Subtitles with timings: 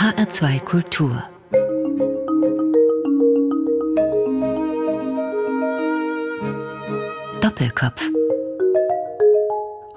[0.00, 1.22] HR2 Kultur
[7.42, 8.08] Doppelkopf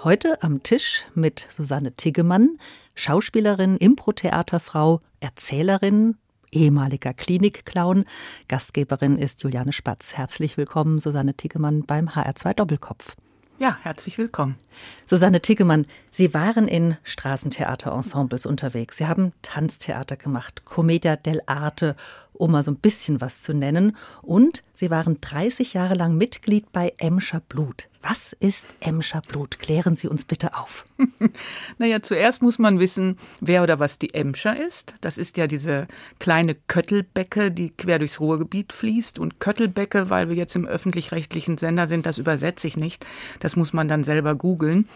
[0.03, 2.57] Heute am Tisch mit Susanne Tiggemann,
[2.95, 6.17] Schauspielerin, Impro-Theaterfrau, Erzählerin,
[6.51, 8.03] ehemaliger Klinikclown.
[8.49, 10.15] Gastgeberin ist Juliane Spatz.
[10.15, 13.15] Herzlich willkommen, Susanne Tiggemann beim HR2 Doppelkopf.
[13.63, 14.57] Ja, herzlich willkommen.
[15.05, 18.97] Susanne Tiggemann, Sie waren in Straßentheaterensembles unterwegs.
[18.97, 21.95] Sie haben Tanztheater gemacht, Commedia dell'arte,
[22.33, 23.95] um mal so ein bisschen was zu nennen.
[24.21, 27.87] Und Sie waren 30 Jahre lang Mitglied bei Emscher Blut.
[28.05, 29.59] Was ist Emscher Blut?
[29.59, 30.85] Klären Sie uns bitte auf.
[31.77, 34.95] naja, zuerst muss man wissen, wer oder was die Emscher ist.
[34.99, 35.85] Das ist ja diese
[36.19, 39.19] kleine Köttelbecke, die quer durchs Ruhrgebiet fließt.
[39.19, 43.05] Und Köttelbecke, weil wir jetzt im öffentlich-rechtlichen Sender sind, das übersetze ich nicht.
[43.39, 44.89] Das muss man dann selber googeln.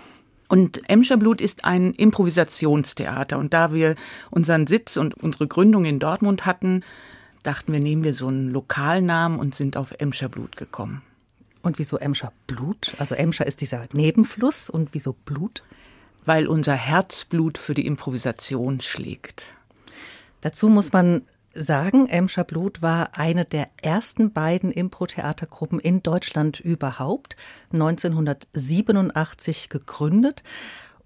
[0.50, 3.40] Und Emscher Blut ist ein Improvisationstheater.
[3.40, 3.96] Und da wir
[4.32, 6.84] unseren Sitz und unsere Gründung in Dortmund hatten,
[7.44, 11.04] dachten wir, nehmen wir so einen Lokalnamen und sind auf Emscher Blut gekommen.
[11.68, 12.96] Und wieso Emscher Blut?
[12.98, 15.64] Also Emscher ist dieser Nebenfluss und wieso Blut?
[16.24, 19.52] Weil unser Herzblut für die Improvisation schlägt.
[20.40, 21.24] Dazu muss man
[21.54, 27.36] sagen, Emscher Blut war eine der ersten beiden Impro-Theatergruppen in Deutschland überhaupt,
[27.74, 30.44] 1987 gegründet.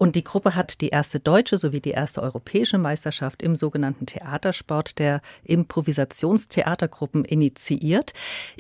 [0.02, 4.98] Und die Gruppe hat die erste deutsche sowie die erste europäische Meisterschaft im sogenannten Theatersport
[4.98, 8.14] der Improvisationstheatergruppen initiiert.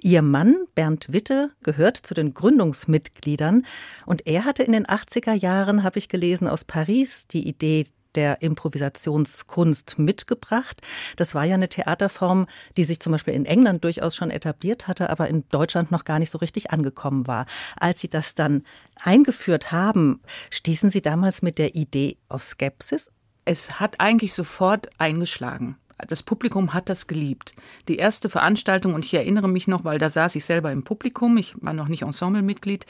[0.03, 3.65] Ihr Mann Bernd Witte gehört zu den Gründungsmitgliedern
[4.05, 8.41] und er hatte in den 80er Jahren, habe ich gelesen, aus Paris die Idee der
[8.41, 10.81] Improvisationskunst mitgebracht.
[11.15, 15.09] Das war ja eine Theaterform, die sich zum Beispiel in England durchaus schon etabliert hatte,
[15.09, 17.45] aber in Deutschland noch gar nicht so richtig angekommen war.
[17.79, 18.63] Als Sie das dann
[18.95, 23.11] eingeführt haben, stießen Sie damals mit der Idee auf Skepsis?
[23.45, 25.77] Es hat eigentlich sofort eingeschlagen.
[26.07, 27.53] Das Publikum hat das geliebt.
[27.87, 31.37] Die erste Veranstaltung, und ich erinnere mich noch, weil da saß ich selber im Publikum,
[31.37, 32.85] ich war noch nicht Ensemblemitglied,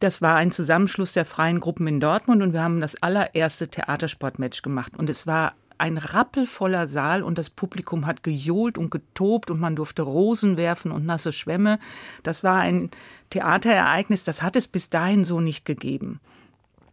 [0.00, 4.62] das war ein Zusammenschluss der freien Gruppen in Dortmund und wir haben das allererste Theatersportmatch
[4.62, 4.92] gemacht.
[4.98, 9.76] Und es war ein rappelvoller Saal und das Publikum hat gejohlt und getobt und man
[9.76, 11.78] durfte Rosen werfen und nasse Schwämme.
[12.22, 12.90] Das war ein
[13.30, 16.20] Theaterereignis, das hat es bis dahin so nicht gegeben.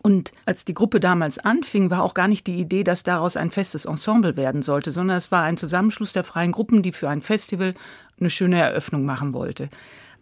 [0.02, 3.52] Und als die Gruppe damals anfing, war auch gar nicht die Idee, dass daraus ein
[3.52, 7.22] festes Ensemble werden sollte, sondern es war ein Zusammenschluss der freien Gruppen, die für ein
[7.22, 7.74] Festival
[8.20, 9.70] eine schöne Eröffnung machen wollte.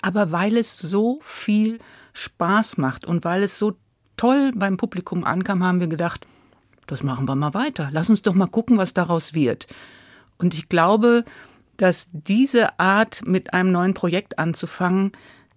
[0.03, 1.79] Aber weil es so viel
[2.13, 3.05] Spaß macht.
[3.05, 3.73] Und weil es so
[4.17, 6.27] toll beim Publikum ankam, haben wir gedacht,
[6.87, 7.89] das machen wir mal weiter.
[7.91, 9.67] Lass uns doch mal gucken, was daraus wird.
[10.37, 11.23] Und ich glaube,
[11.77, 15.11] dass diese Art, mit einem neuen Projekt anzufangen,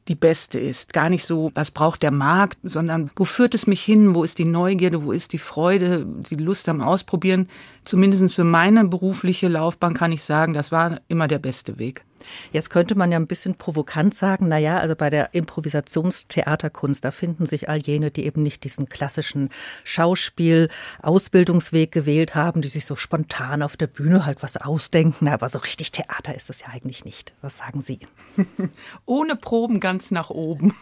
[0.09, 0.93] die beste ist.
[0.93, 4.39] Gar nicht so, was braucht der Markt, sondern wo führt es mich hin, wo ist
[4.39, 7.49] die Neugierde, wo ist die Freude, die Lust am Ausprobieren.
[7.85, 12.05] Zumindest für meine berufliche Laufbahn kann ich sagen, das war immer der beste Weg.
[12.53, 17.11] Jetzt könnte man ja ein bisschen provokant sagen, na ja, also bei der Improvisationstheaterkunst, da
[17.11, 19.51] finden sich all jene, die eben nicht diesen klassischen
[19.85, 25.59] Schauspiel-Ausbildungsweg gewählt haben, die sich so spontan auf der Bühne halt was ausdenken, aber so
[25.59, 27.35] richtig Theater ist das ja eigentlich nicht.
[27.43, 28.01] Was sagen Sie?
[29.07, 30.75] Ohne Proben ganz nach oben.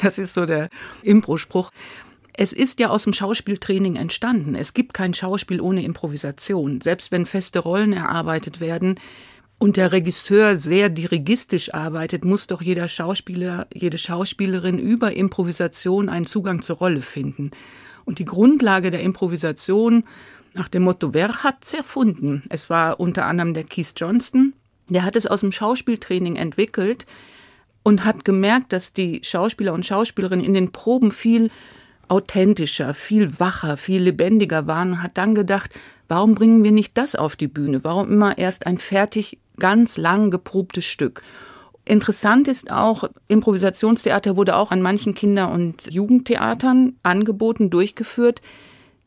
[0.00, 0.68] Das ist so der
[1.02, 1.70] Impro-Spruch.
[2.32, 4.54] Es ist ja aus dem Schauspieltraining entstanden.
[4.54, 6.80] Es gibt kein Schauspiel ohne Improvisation.
[6.80, 8.98] Selbst wenn feste Rollen erarbeitet werden,
[9.60, 16.24] und der Regisseur sehr dirigistisch arbeitet, muss doch jeder Schauspieler, jede Schauspielerin über Improvisation einen
[16.24, 17.50] Zugang zur Rolle finden.
[18.06, 20.04] Und die Grundlage der Improvisation
[20.54, 22.40] nach dem Motto, wer hat's erfunden?
[22.48, 24.54] Es war unter anderem der Keith Johnston.
[24.88, 27.04] Der hat es aus dem Schauspieltraining entwickelt
[27.82, 31.50] und hat gemerkt, dass die Schauspieler und Schauspielerinnen in den Proben viel
[32.08, 35.70] authentischer, viel wacher, viel lebendiger waren und hat dann gedacht,
[36.10, 37.84] warum bringen wir nicht das auf die Bühne?
[37.84, 41.22] Warum immer erst ein fertig ganz lang geprobtes Stück.
[41.84, 48.42] Interessant ist auch, Improvisationstheater wurde auch an manchen Kinder- und Jugendtheatern angeboten, durchgeführt.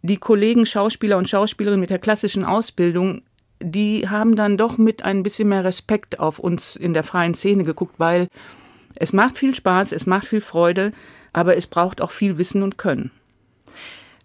[0.02, 3.22] Die Kollegen, Schauspieler und Schauspielerinnen mit der klassischen Ausbildung,
[3.62, 7.64] die haben dann doch mit ein bisschen mehr Respekt auf uns in der freien Szene
[7.64, 8.28] geguckt, weil
[8.96, 10.92] es macht viel Spaß, es macht viel Freude,
[11.32, 13.12] aber es braucht auch viel Wissen und Können.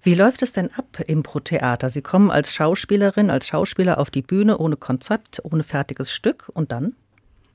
[0.03, 1.91] Wie läuft es denn ab im Pro-Theater?
[1.91, 6.71] Sie kommen als Schauspielerin, als Schauspieler auf die Bühne ohne Konzept, ohne fertiges Stück und
[6.71, 6.95] dann?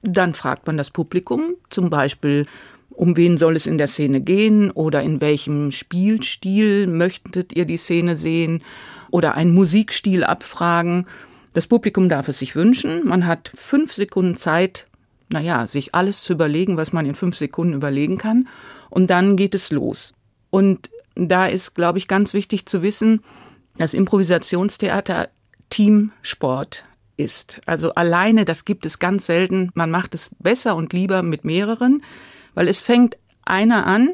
[0.01, 2.45] Dann fragt man das Publikum, zum Beispiel,
[2.89, 7.77] um wen soll es in der Szene gehen oder in welchem Spielstil möchtet ihr die
[7.77, 8.63] Szene sehen
[9.09, 11.07] oder einen Musikstil abfragen.
[11.53, 13.07] Das Publikum darf es sich wünschen.
[13.07, 14.85] Man hat fünf Sekunden Zeit,
[15.29, 18.47] naja, sich alles zu überlegen, was man in fünf Sekunden überlegen kann.
[18.89, 20.13] Und dann geht es los.
[20.49, 23.23] Und da ist, glaube ich, ganz wichtig zu wissen,
[23.77, 25.29] dass Improvisationstheater
[25.69, 26.83] Teamsport
[27.17, 27.61] ist.
[27.65, 29.71] Also alleine, das gibt es ganz selten.
[29.73, 32.03] Man macht es besser und lieber mit mehreren,
[32.53, 34.11] weil es fängt einer an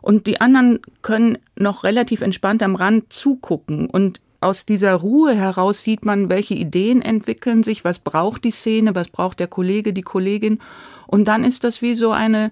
[0.00, 5.82] und die anderen können noch relativ entspannt am Rand zugucken und aus dieser Ruhe heraus
[5.82, 10.02] sieht man, welche Ideen entwickeln sich, was braucht die Szene, was braucht der Kollege, die
[10.02, 10.58] Kollegin.
[11.06, 12.50] Und dann ist das wie so eine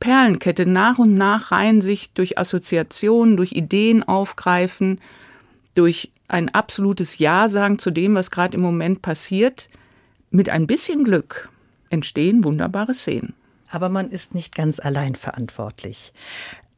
[0.00, 0.66] Perlenkette.
[0.66, 5.00] Nach und nach reihen sich durch Assoziationen, durch Ideen aufgreifen,
[5.74, 9.68] durch ein absolutes Ja sagen zu dem, was gerade im Moment passiert.
[10.30, 11.48] Mit ein bisschen Glück
[11.90, 13.34] entstehen wunderbare Szenen.
[13.70, 16.12] Aber man ist nicht ganz allein verantwortlich.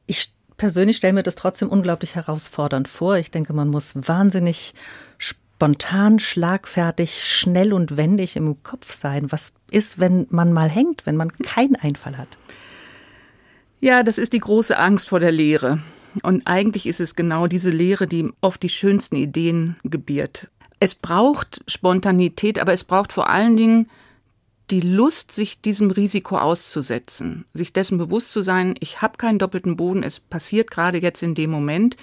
[0.07, 3.17] Ich persönlich stelle mir das trotzdem unglaublich herausfordernd vor.
[3.17, 4.75] Ich denke, man muss wahnsinnig
[5.19, 9.31] spontan, schlagfertig, schnell und wendig im Kopf sein.
[9.33, 12.29] Was ist, wenn man mal hängt, wenn man keinen Einfall hat?
[13.83, 15.81] Ja, das ist die große Angst vor der Lehre.
[16.23, 20.53] Und eigentlich ist es genau diese Lehre, die oft die schönsten Ideen gebiert.
[20.79, 23.89] Es braucht Spontanität, aber es braucht vor allen Dingen
[24.71, 29.77] die Lust, sich diesem Risiko auszusetzen, sich dessen bewusst zu sein, ich habe keinen doppelten
[29.77, 31.97] Boden, es passiert gerade jetzt in dem Moment.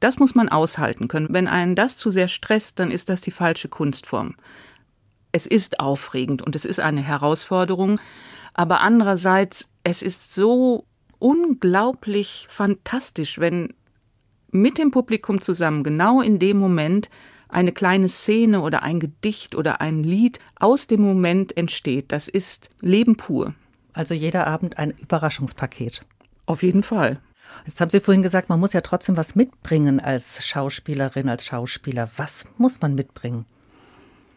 [0.00, 1.28] Das muss man aushalten können.
[1.28, 4.34] Wenn einen das zu sehr stresst, dann ist das die falsche Kunstform.
[5.32, 8.00] Es ist aufregend und es ist eine Herausforderung,
[8.54, 10.86] aber andererseits, es ist so
[11.18, 13.74] unglaublich fantastisch, wenn
[14.50, 17.10] mit dem Publikum zusammen genau in dem Moment
[17.48, 22.12] eine kleine Szene oder ein Gedicht oder ein Lied aus dem Moment entsteht.
[22.12, 23.54] Das ist Leben pur.
[23.92, 26.02] Also jeder Abend ein Überraschungspaket.
[26.46, 27.20] Auf jeden Fall.
[27.66, 32.10] Jetzt haben Sie vorhin gesagt, man muss ja trotzdem was mitbringen als Schauspielerin, als Schauspieler.
[32.16, 33.46] Was muss man mitbringen?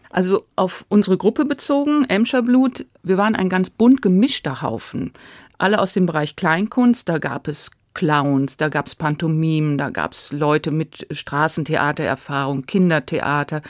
[0.10, 5.14] Also auf unsere Gruppe bezogen, Emscher Blut, wir waren ein ganz bunt gemischter Haufen.
[5.62, 10.72] Alle aus dem Bereich Kleinkunst, da gab es Clowns, da gab's Pantomimen, da gab's Leute
[10.72, 13.62] mit Straßentheatererfahrung, Kindertheater,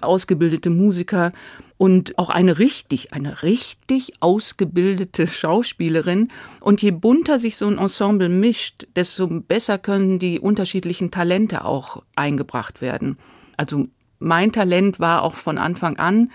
[0.00, 1.28] ausgebildete Musiker
[1.76, 6.28] und auch eine richtig, eine richtig ausgebildete Schauspielerin.
[6.60, 12.02] Und je bunter sich so ein Ensemble mischt, desto besser können die unterschiedlichen Talente auch
[12.16, 13.18] eingebracht werden.
[13.58, 13.88] Also
[14.18, 16.30] mein Talent war auch von Anfang an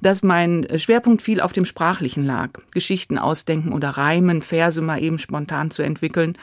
[0.00, 2.50] dass mein Schwerpunkt viel auf dem Sprachlichen lag.
[2.72, 6.36] Geschichten ausdenken oder reimen, Verse mal eben spontan zu entwickeln.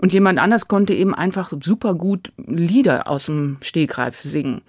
[0.00, 4.62] Und jemand anders konnte eben einfach super gut Lieder aus dem Stegreif singen.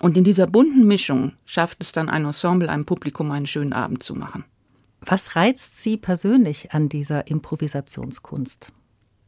[0.00, 4.02] Und in dieser bunten Mischung schafft es dann ein Ensemble, einem Publikum einen schönen Abend
[4.02, 4.44] zu machen.
[5.00, 8.72] Was reizt Sie persönlich an dieser Improvisationskunst?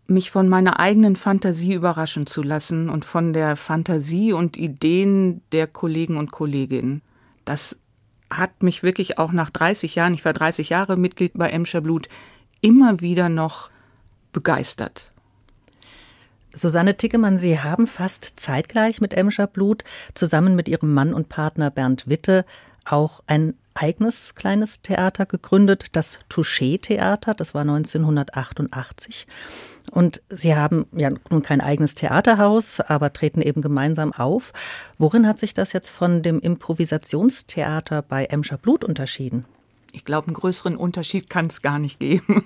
[0.06, 5.66] Mich von meiner eigenen Fantasie überraschen zu lassen und von der Fantasie und Ideen der
[5.66, 7.02] Kollegen und Kolleginnen.
[7.44, 7.78] Das
[8.30, 12.08] hat mich wirklich auch nach 30 Jahren, ich war 30 Jahre Mitglied bei Emscher Blut,
[12.60, 13.70] immer wieder noch
[14.32, 15.10] begeistert.
[16.52, 19.84] Susanne Tickemann, Sie haben fast zeitgleich mit Emscher Blut
[20.14, 22.44] zusammen mit Ihrem Mann und Partner Bernd Witte
[22.84, 27.34] auch ein eigenes kleines Theater gegründet, das Touché-Theater.
[27.34, 29.26] Das war 1988.
[29.90, 34.52] Und Sie haben ja nun kein eigenes Theaterhaus, aber treten eben gemeinsam auf.
[34.98, 39.44] Worin hat sich das jetzt von dem Improvisationstheater bei Emscher Blut unterschieden?
[39.92, 42.44] Ich glaube, einen größeren Unterschied kann es gar nicht geben.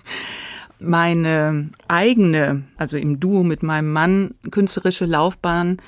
[0.79, 5.81] Meine eigene, also im Duo mit meinem Mann, künstlerische Laufbahn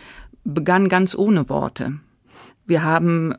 [0.45, 1.99] begann ganz ohne Worte.
[2.67, 3.35] Wir haben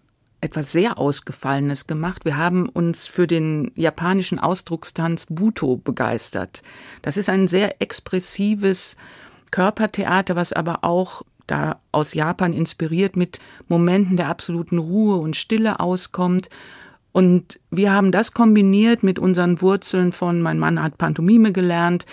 [0.46, 2.24] etwas sehr Ausgefallenes gemacht.
[2.24, 6.62] Wir haben uns für den japanischen Ausdruckstanz Buto begeistert.
[7.02, 8.96] Das ist ein sehr expressives
[9.50, 15.80] Körpertheater, was aber auch da aus Japan inspiriert mit Momenten der absoluten Ruhe und Stille
[15.80, 16.50] auskommt.
[17.12, 22.06] Und wir haben das kombiniert mit unseren Wurzeln von, mein Mann hat Pantomime gelernt,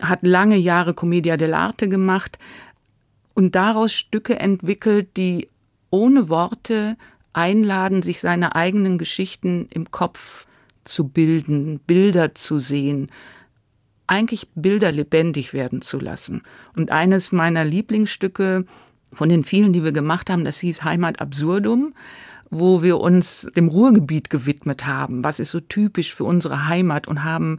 [0.00, 2.38] hat lange Jahre Commedia dell'arte gemacht
[3.34, 5.48] und daraus Stücke entwickelt, die
[5.90, 6.96] ohne Worte
[7.34, 10.46] einladen, sich seine eigenen Geschichten im Kopf
[10.84, 13.10] zu bilden, Bilder zu sehen,
[14.06, 16.42] eigentlich Bilder lebendig werden zu lassen.
[16.76, 18.64] Und eines meiner Lieblingsstücke
[19.12, 21.94] von den vielen, die wir gemacht haben, das hieß Heimat Absurdum,
[22.50, 25.24] wo wir uns dem Ruhrgebiet gewidmet haben.
[25.24, 27.58] Was ist so typisch für unsere Heimat und haben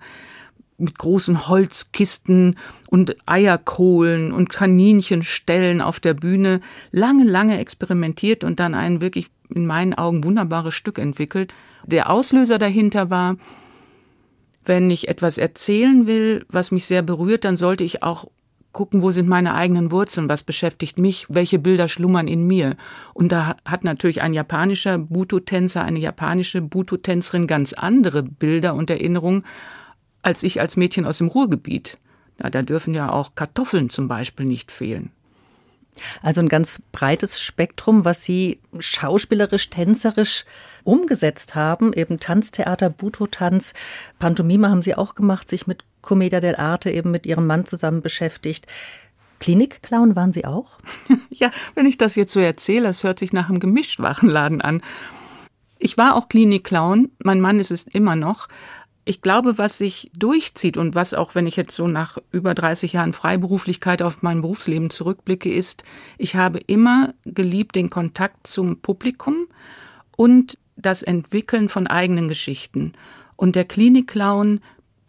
[0.77, 2.57] mit großen Holzkisten
[2.89, 6.59] und Eierkohlen und Kaninchenstellen auf der Bühne
[6.91, 11.53] lange, lange experimentiert und dann ein wirklich in meinen Augen wunderbares Stück entwickelt.
[11.85, 13.37] Der Auslöser dahinter war,
[14.63, 18.25] wenn ich etwas erzählen will, was mich sehr berührt, dann sollte ich auch
[18.71, 22.75] gucken, wo sind meine eigenen Wurzeln, was beschäftigt mich, welche Bilder schlummern in mir.
[23.13, 29.43] Und da hat natürlich ein japanischer Buto-Tänzer, eine japanische Buto-Tänzerin ganz andere Bilder und Erinnerungen
[30.25, 31.97] als ich als Mädchen aus dem Ruhrgebiet.
[32.39, 35.11] Na, da dürfen ja auch Kartoffeln zum Beispiel nicht fehlen.
[36.21, 40.43] Also ein ganz breites Spektrum, was Sie schauspielerisch, tänzerisch
[40.83, 41.93] umgesetzt haben.
[41.93, 43.73] Eben Tanztheater, Buto-Tanz,
[44.19, 48.67] Pantomime haben Sie auch gemacht, sich mit Commedia dell'arte eben mit Ihrem Mann zusammen beschäftigt.
[49.39, 50.79] Klinikclown waren Sie auch?
[51.29, 54.81] ja, wenn ich das jetzt so erzähle, es hört sich nach einem Gemischtwarenladen an.
[55.77, 58.47] Ich war auch Klinikclown, mein Mann ist es immer noch,
[59.07, 62.93] ich glaube, was sich durchzieht und was auch, wenn ich jetzt so nach über 30
[62.93, 65.83] Jahren Freiberuflichkeit auf mein Berufsleben zurückblicke, ist,
[66.17, 69.47] ich habe immer geliebt den Kontakt zum Publikum
[70.17, 72.93] und das Entwickeln von eigenen Geschichten.
[73.35, 74.61] Und der Klinikclown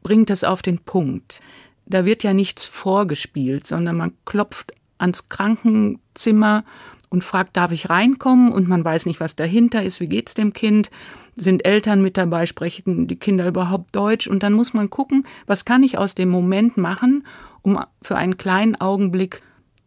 [0.03, 1.41] bringt das auf den Punkt.
[1.87, 6.65] Da wird ja nichts vorgespielt, sondern man klopft ans Krankenzimmer
[7.09, 8.53] und fragt, darf ich reinkommen?
[8.53, 10.91] Und man weiß nicht, was dahinter ist, wie geht's dem Kind?
[11.37, 15.67] sind Eltern mit dabei, sprechen die Kinder überhaupt Deutsch und dann muss man gucken, was
[15.67, 17.27] kann ich aus dem Moment machen,
[17.63, 19.43] um für einen kleinen Augenblick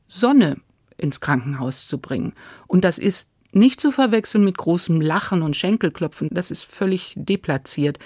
[0.08, 0.58] Sonne
[0.98, 2.34] ins Krankenhaus zu bringen.
[2.68, 7.98] Und das ist nicht zu verwechseln mit großem Lachen und Schenkelklopfen, das ist völlig deplatziert.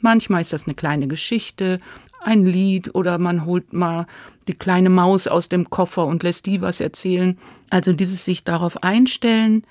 [0.00, 1.78] Manchmal ist das eine kleine Geschichte,
[2.24, 4.06] ein Lied oder man holt mal
[4.48, 7.38] die kleine Maus aus dem Koffer und lässt die was erzählen.
[7.70, 9.64] Also dieses sich darauf einstellen,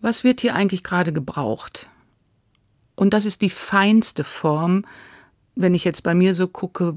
[0.00, 1.90] was wird hier eigentlich gerade gebraucht?
[2.94, 4.84] Und das ist die feinste Form,
[5.54, 6.96] wenn ich jetzt bei mir so gucke,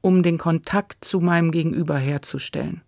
[0.00, 2.82] um den Kontakt zu meinem Gegenüber herzustellen.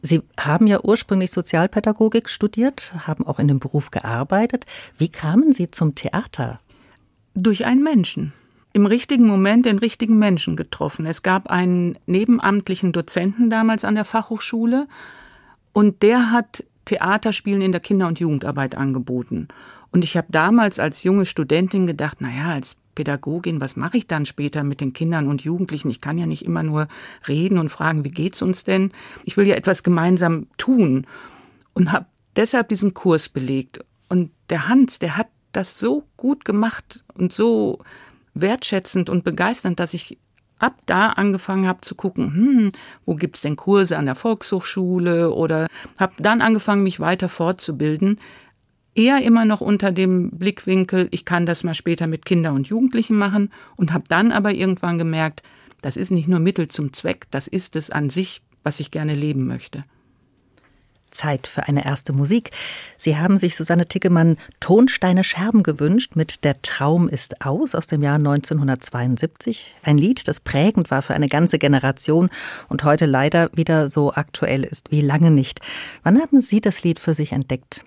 [0.00, 4.66] Sie haben ja ursprünglich Sozialpädagogik studiert, haben auch in dem Beruf gearbeitet.
[4.98, 6.60] Wie kamen Sie zum Theater?
[7.34, 8.32] Durch einen Menschen.
[8.74, 11.04] Im richtigen Moment den richtigen Menschen getroffen.
[11.04, 14.88] Es gab einen nebenamtlichen Dozenten damals an der Fachhochschule
[15.72, 19.48] und der hat Theaterspielen in der Kinder- und Jugendarbeit angeboten.
[19.90, 24.06] Und ich habe damals als junge Studentin gedacht, na ja, als Pädagogin, was mache ich
[24.06, 25.90] dann später mit den Kindern und Jugendlichen?
[25.90, 26.88] Ich kann ja nicht immer nur
[27.28, 28.92] reden und fragen, wie geht's uns denn?
[29.24, 31.06] Ich will ja etwas gemeinsam tun
[31.74, 33.84] und habe deshalb diesen Kurs belegt.
[34.08, 37.78] Und der Hans, der hat das so gut gemacht und so
[38.34, 40.18] wertschätzend und begeisternd, dass ich
[40.58, 42.72] ab da angefangen habe zu gucken, hm,
[43.04, 45.66] wo gibt's denn Kurse an der Volkshochschule oder
[45.98, 48.20] habe dann angefangen, mich weiter fortzubilden.
[48.94, 53.16] Eher immer noch unter dem Blickwinkel, ich kann das mal später mit Kindern und Jugendlichen
[53.16, 55.42] machen und habe dann aber irgendwann gemerkt,
[55.80, 59.14] das ist nicht nur Mittel zum Zweck, das ist es an sich, was ich gerne
[59.14, 59.82] leben möchte.
[61.22, 62.50] Zeit für eine erste Musik.
[62.96, 68.02] Sie haben sich Susanne Tickemann Tonsteine Scherben gewünscht mit Der Traum ist aus aus dem
[68.02, 69.74] Jahr 1972.
[69.82, 72.28] Ein Lied, das prägend war für eine ganze Generation
[72.68, 75.60] und heute leider wieder so aktuell ist wie lange nicht.
[76.02, 77.84] Wann haben Sie das Lied für sich entdeckt?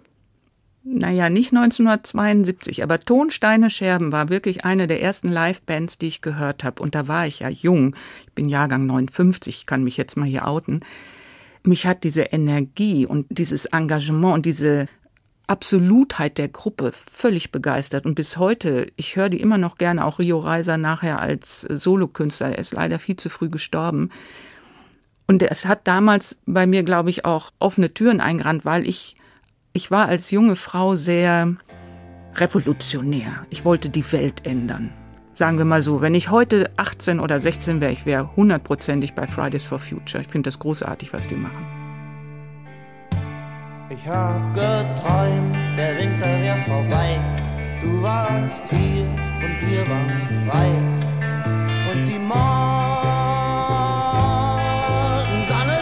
[0.87, 6.63] Naja, nicht 1972, aber Tonsteine Scherben war wirklich eine der ersten Live-Bands, die ich gehört
[6.63, 6.81] habe.
[6.81, 7.95] Und da war ich ja jung.
[8.27, 10.81] Ich bin Jahrgang 59, ich kann mich jetzt mal hier outen
[11.67, 14.87] mich hat diese Energie und dieses Engagement und diese
[15.47, 18.05] Absolutheit der Gruppe völlig begeistert.
[18.05, 22.49] Und bis heute, ich höre die immer noch gerne, auch Rio Reiser nachher als Solokünstler.
[22.49, 24.09] Er ist leider viel zu früh gestorben.
[25.27, 29.15] Und es hat damals bei mir, glaube ich, auch offene Türen eingerannt, weil ich,
[29.73, 31.55] ich war als junge Frau sehr
[32.35, 33.45] revolutionär.
[33.49, 34.93] Ich wollte die Welt ändern
[35.35, 39.27] sagen wir mal so, wenn ich heute 18 oder 16 wäre, ich wäre hundertprozentig bei
[39.27, 40.21] Fridays for Future.
[40.21, 41.67] Ich finde das großartig, was die machen.
[43.89, 47.19] Ich hab geträumt, der Winter wäre vorbei.
[47.81, 50.69] Du warst hier und wir waren frei.
[51.91, 52.39] Und die Morgensonne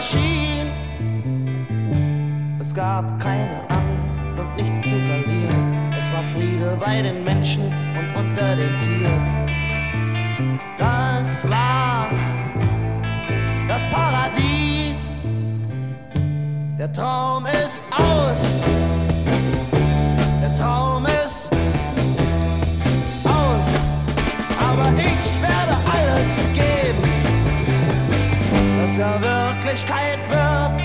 [0.02, 0.70] schien.
[2.60, 5.92] Es gab keine Angst und nichts zu verlieren.
[5.96, 9.33] Es war Friede bei den Menschen und unter den Tieren
[10.78, 12.08] das war
[13.68, 15.22] das Paradies.
[16.78, 18.42] Der Traum ist aus.
[20.42, 21.50] Der Traum ist
[23.24, 23.68] aus.
[24.68, 27.04] Aber ich werde alles geben,
[28.80, 30.82] dass er Wirklichkeit wird.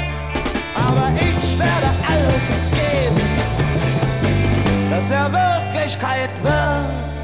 [0.75, 3.21] Aber ich werde alles geben,
[4.89, 7.18] dass er Wirklichkeit wird.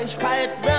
[0.00, 0.69] Wirklichkeit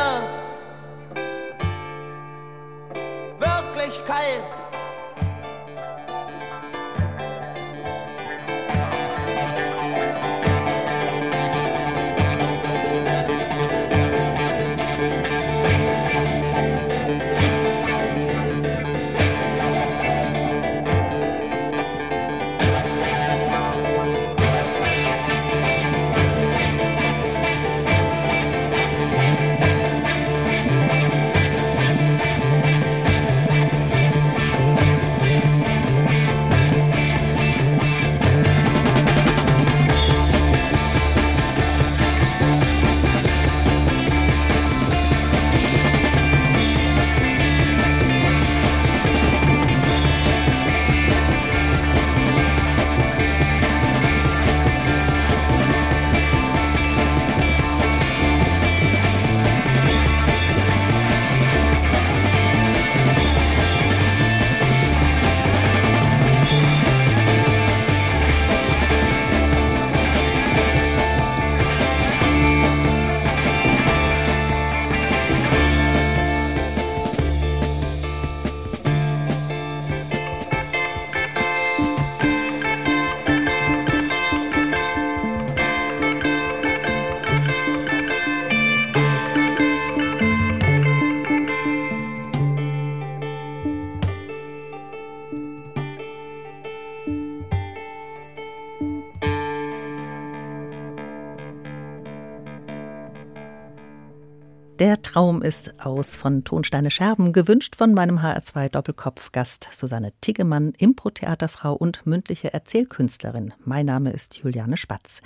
[105.11, 112.05] Traum ist aus von Tonsteine Scherben, gewünscht von meinem HR2 Doppelkopf-Gast Susanne Tiggemann, Impro-Theaterfrau und
[112.05, 113.53] mündliche Erzählkünstlerin.
[113.65, 115.21] Mein Name ist Juliane Spatz.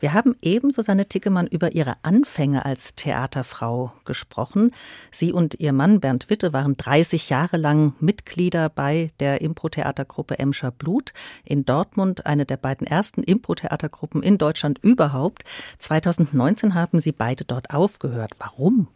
[0.00, 4.70] Wir haben eben Susanne Tiggemann über ihre Anfänge als Theaterfrau gesprochen.
[5.10, 10.70] Sie und ihr Mann Bernd Witte waren 30 Jahre lang Mitglieder bei der Impro-Theatergruppe Emscher
[10.70, 11.12] Blut
[11.44, 15.44] in Dortmund, eine der beiden ersten Impro-Theatergruppen in Deutschland überhaupt.
[15.76, 18.32] 2019 haben sie beide dort aufgehört.
[18.38, 18.88] Warum?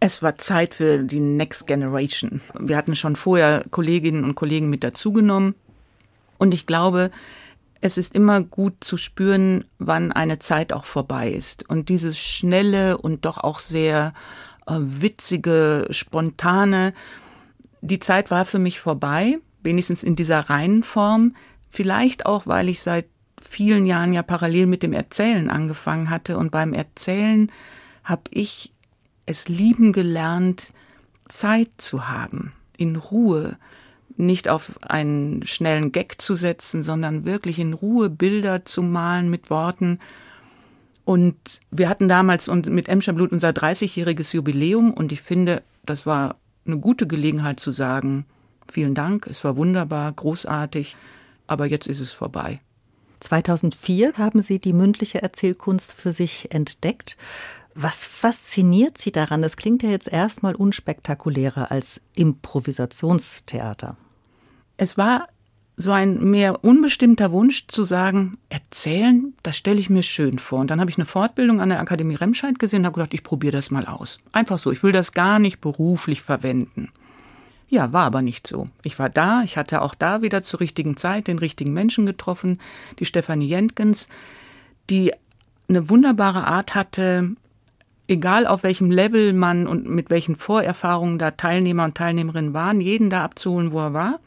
[0.00, 2.40] Es war Zeit für die Next Generation.
[2.58, 5.54] Wir hatten schon vorher Kolleginnen und Kollegen mit dazugenommen.
[6.38, 7.10] Und ich glaube,
[7.80, 11.68] es ist immer gut zu spüren, wann eine Zeit auch vorbei ist.
[11.68, 14.12] Und dieses schnelle und doch auch sehr
[14.66, 16.94] äh, witzige, spontane,
[17.80, 21.34] die Zeit war für mich vorbei, wenigstens in dieser reinen Form.
[21.70, 23.06] Vielleicht auch, weil ich seit
[23.40, 26.36] vielen Jahren ja parallel mit dem Erzählen angefangen hatte.
[26.38, 27.52] Und beim Erzählen
[28.02, 28.72] habe ich
[29.28, 30.70] es lieben gelernt,
[31.28, 33.58] Zeit zu haben, in Ruhe,
[34.16, 39.50] nicht auf einen schnellen Gag zu setzen, sondern wirklich in Ruhe Bilder zu malen mit
[39.50, 40.00] Worten.
[41.04, 41.36] Und
[41.70, 46.36] wir hatten damals mit Emscher Blut unser 30-jähriges Jubiläum und ich finde, das war
[46.66, 48.24] eine gute Gelegenheit zu sagen,
[48.68, 50.96] vielen Dank, es war wunderbar, großartig,
[51.46, 52.58] aber jetzt ist es vorbei.
[53.20, 57.16] 2004 haben Sie die mündliche Erzählkunst für sich entdeckt.
[57.80, 59.40] Was fasziniert Sie daran?
[59.40, 63.96] Das klingt ja jetzt erstmal unspektakulärer als Improvisationstheater.
[64.76, 65.28] Es war
[65.76, 70.58] so ein mehr unbestimmter Wunsch zu sagen, erzählen, das stelle ich mir schön vor.
[70.58, 73.22] Und dann habe ich eine Fortbildung an der Akademie Remscheid gesehen und habe gedacht, ich
[73.22, 74.18] probiere das mal aus.
[74.32, 76.88] Einfach so, ich will das gar nicht beruflich verwenden.
[77.68, 78.64] Ja, war aber nicht so.
[78.82, 82.58] Ich war da, ich hatte auch da wieder zur richtigen Zeit den richtigen Menschen getroffen,
[82.98, 84.08] die Stefanie Jentgens,
[84.90, 85.12] die
[85.68, 87.36] eine wunderbare Art hatte,
[88.08, 93.10] egal auf welchem Level man und mit welchen Vorerfahrungen da Teilnehmer und Teilnehmerinnen waren, jeden
[93.10, 94.20] da abzuholen, wo er war.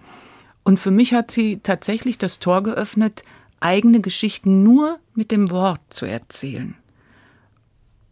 [0.64, 3.24] Und für mich hat sie tatsächlich das Tor geöffnet,
[3.60, 6.76] eigene Geschichten nur mit dem Wort zu erzählen.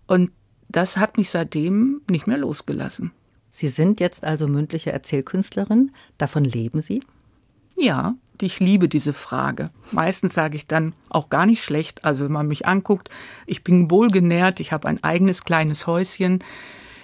[0.08, 0.32] Und
[0.68, 3.12] das hat mich seitdem nicht mehr losgelassen.
[3.52, 5.92] Sie sind jetzt also mündliche Erzählkünstlerin.
[6.18, 7.02] Davon leben Sie?
[7.78, 9.70] Ja, ich liebe diese Frage.
[9.92, 12.06] Meistens sage ich dann auch gar nicht schlecht.
[12.06, 13.10] Also wenn man mich anguckt,
[13.46, 16.44] ich bin wohlgenährt, ich habe ein eigenes kleines Häuschen.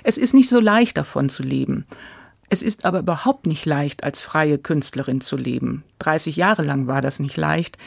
[0.03, 1.85] Es ist nicht so leicht davon zu leben.
[2.49, 5.83] Es ist aber überhaupt nicht leicht, als freie Künstlerin zu leben.
[5.99, 7.77] 30 Jahre lang war das nicht leicht.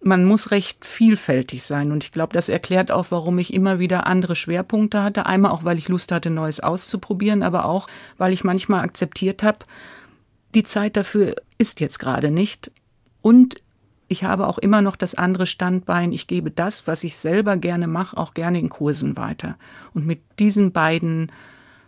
[0.00, 4.06] Man muss recht vielfältig sein und ich glaube, das erklärt auch, warum ich immer wieder
[4.06, 5.26] andere Schwerpunkte hatte.
[5.26, 9.58] Einmal auch, weil ich Lust hatte, Neues auszuprobieren, aber auch, weil ich manchmal akzeptiert habe,
[10.54, 12.70] die Zeit dafür ist jetzt gerade nicht
[13.26, 13.60] und
[14.06, 16.12] ich habe auch immer noch das andere Standbein.
[16.12, 19.56] Ich gebe das, was ich selber gerne mache, auch gerne in Kursen weiter.
[19.94, 21.32] Und mit diesen beiden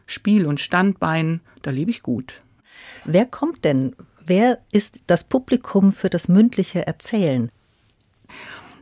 [0.04, 2.40] Spiel- und Standbeinen, da lebe ich gut.
[3.04, 3.94] Wer kommt denn?
[4.26, 7.52] Wer ist das Publikum für das mündliche Erzählen?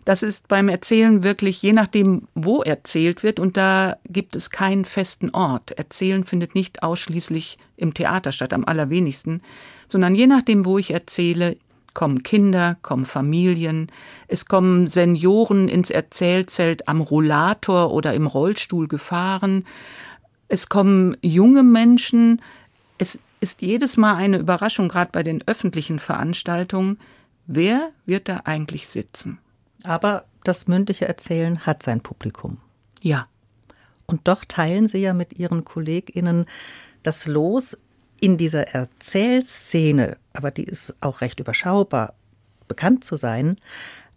[0.07, 4.87] Das ist beim Erzählen wirklich je nachdem, wo erzählt wird und da gibt es keinen
[4.87, 5.73] festen Ort.
[5.73, 9.42] Erzählen findet nicht ausschließlich im Theater statt, am allerwenigsten,
[9.88, 11.59] sondern je nachdem, wo ich erzähle,
[11.97, 13.91] kommen Kinder, kommen Familien,
[14.29, 19.65] es kommen Senioren ins Erzählzelt am Rollator oder im Rollstuhl gefahren,
[20.49, 22.43] es kommen junge Menschen,
[22.99, 26.99] es ist jedes Mal eine Überraschung, gerade bei den öffentlichen Veranstaltungen,
[27.47, 29.39] wer wird da eigentlich sitzen?
[29.83, 32.59] Aber das mündliche Erzählen hat sein Publikum.
[33.01, 33.27] Ja.
[34.05, 36.45] Und doch teilen Sie ja mit Ihren KollegInnen
[37.03, 37.79] das Los
[38.21, 42.14] in dieser Erzählszene, aber die ist auch recht überschaubar,
[42.68, 43.57] bekannt zu sein.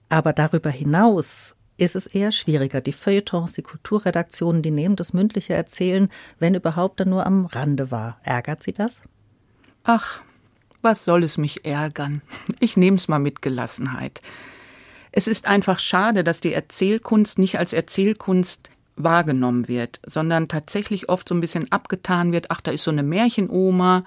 [0.10, 2.82] Aber darüber hinaus ist es eher schwieriger.
[2.82, 7.92] Die Feuilletons, die Kulturredaktionen, die nehmen das mündliche Erzählen, wenn überhaupt, dann nur am Rande
[7.92, 8.20] wahr.
[8.24, 9.02] Ärgert Sie das?
[9.84, 10.22] Ach,
[10.82, 12.22] was soll es mich ärgern?
[12.60, 14.22] Ich nehme es mal mit Gelassenheit.
[15.12, 21.28] Es ist einfach schade, dass die Erzählkunst nicht als Erzählkunst wahrgenommen wird, sondern tatsächlich oft
[21.30, 22.52] so ein bisschen abgetan wird.
[22.52, 24.04] Ach, da ist so eine Märchenoma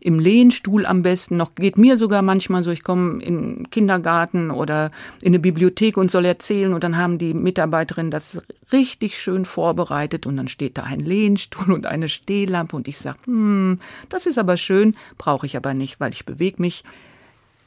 [0.00, 1.54] im Lehnstuhl am besten noch.
[1.54, 6.24] Geht mir sogar manchmal so, ich komme in Kindergarten oder in eine Bibliothek und soll
[6.24, 11.00] erzählen und dann haben die Mitarbeiterinnen das richtig schön vorbereitet und dann steht da ein
[11.00, 15.74] Lehnstuhl und eine Stehlampe und ich sage, hm, das ist aber schön, brauche ich aber
[15.74, 16.82] nicht, weil ich bewege mich.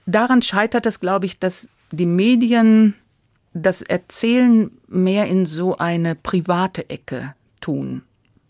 [0.05, 2.95] Daran scheitert es, glaube ich, dass die Medien
[3.53, 8.01] das Erzählen mehr in so eine private Ecke tun.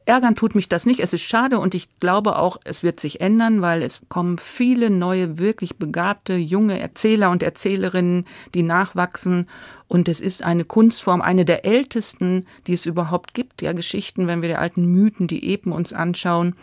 [0.06, 1.00] Ärgern tut mich das nicht.
[1.00, 4.90] Es ist schade und ich glaube auch, es wird sich ändern, weil es kommen viele
[4.90, 9.48] neue, wirklich begabte, junge Erzähler und Erzählerinnen, die nachwachsen.
[9.88, 13.62] Und es ist eine Kunstform, eine der ältesten, die es überhaupt gibt.
[13.62, 16.56] Ja, Geschichten, wenn wir die alten Mythen, die Epen uns anschauen.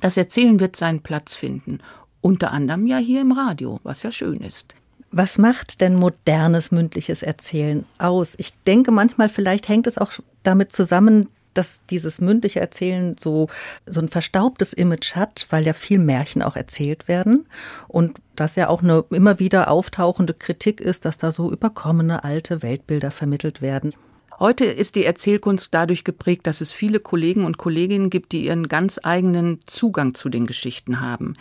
[0.00, 1.78] Das Erzählen wird seinen Platz finden.
[2.20, 4.74] Unter anderem ja hier im Radio, was ja schön ist.
[5.16, 8.34] Was macht denn modernes mündliches Erzählen aus?
[8.36, 13.48] Ich denke manchmal, vielleicht hängt es auch damit zusammen, dass dieses mündliche Erzählen so,
[13.86, 17.46] so ein verstaubtes Image hat, weil ja viel Märchen auch erzählt werden
[17.88, 22.62] und das ja auch eine immer wieder auftauchende Kritik ist, dass da so überkommene alte
[22.62, 23.94] Weltbilder vermittelt werden.
[24.40, 28.66] Heute ist die Erzählkunst dadurch geprägt, dass es viele Kollegen und Kolleginnen gibt, die ihren
[28.66, 31.36] ganz eigenen Zugang zu den Geschichten haben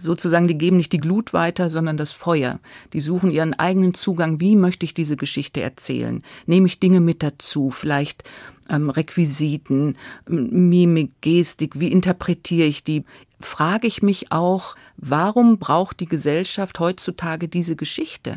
[0.00, 2.60] sozusagen, die geben nicht die Glut weiter, sondern das Feuer.
[2.92, 4.40] Die suchen ihren eigenen Zugang.
[4.40, 6.22] Wie möchte ich diese Geschichte erzählen?
[6.46, 7.70] Nehme ich Dinge mit dazu?
[7.70, 8.24] Vielleicht
[8.68, 9.96] ähm, Requisiten,
[10.28, 11.80] Mimik, Gestik.
[11.80, 13.04] Wie interpretiere ich die?
[13.40, 18.34] Frage ich mich auch, warum braucht die Gesellschaft heutzutage diese Geschichte?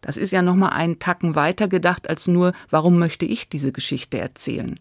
[0.00, 4.18] Das ist ja nochmal einen Tacken weiter gedacht als nur, warum möchte ich diese Geschichte
[4.18, 4.80] erzählen?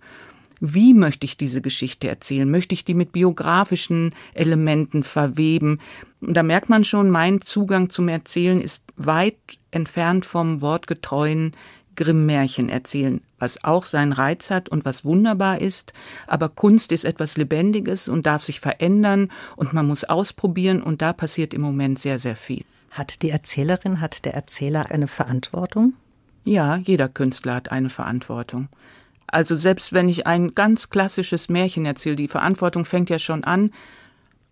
[0.60, 2.50] Wie möchte ich diese Geschichte erzählen?
[2.50, 5.80] Möchte ich die mit biografischen Elementen verweben?
[6.22, 9.38] Und da merkt man schon, mein Zugang zum Erzählen ist weit
[9.72, 11.54] entfernt vom wortgetreuen
[11.96, 15.94] Grimm-Märchen erzählen, was auch seinen Reiz hat und was wunderbar ist.
[16.28, 21.12] Aber Kunst ist etwas Lebendiges und darf sich verändern und man muss ausprobieren und da
[21.14, 22.64] passiert im Moment sehr, sehr viel.
[22.92, 25.94] Hat die Erzählerin, hat der Erzähler eine Verantwortung?
[26.46, 28.70] Ja, jeder Künstler hat eine Verantwortung.
[29.32, 33.72] Also selbst wenn ich ein ganz klassisches Märchen erzähle, die Verantwortung fängt ja schon an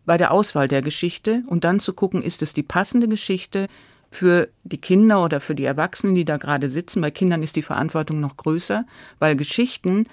[0.05, 3.67] bei der Auswahl der Geschichte und dann zu gucken, ist es die passende Geschichte
[4.09, 7.01] für die Kinder oder für die Erwachsenen, die da gerade sitzen.
[7.01, 8.85] Bei Kindern ist die Verantwortung noch größer,
[9.19, 10.07] weil Geschichten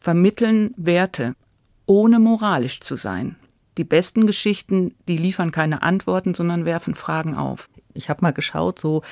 [0.00, 1.34] vermitteln Werte,
[1.86, 3.36] ohne moralisch zu sein.
[3.78, 7.68] Die besten Geschichten, die liefern keine Antworten, sondern werfen Fragen auf.
[7.96, 9.02] Ich habe mal geschaut, so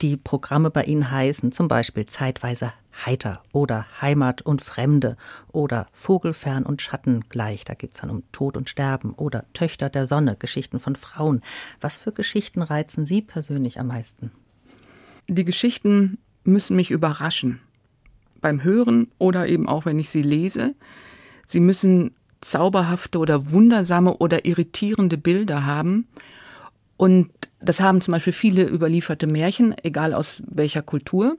[0.00, 2.72] die Programme bei Ihnen heißen, zum Beispiel zeitweise
[3.06, 5.16] heiter oder Heimat und Fremde
[5.52, 10.06] oder Vogelfern und Schatten gleich, da geht's dann um Tod und Sterben oder Töchter der
[10.06, 11.42] Sonne, Geschichten von Frauen.
[11.80, 14.32] Was für Geschichten reizen Sie persönlich am meisten?
[15.28, 17.60] Die Geschichten müssen mich überraschen.
[18.40, 20.74] Beim Hören oder eben auch wenn ich sie lese.
[21.44, 26.08] Sie müssen zauberhafte oder wundersame oder irritierende Bilder haben.
[27.00, 31.38] Und das haben zum Beispiel viele überlieferte Märchen, egal aus welcher Kultur.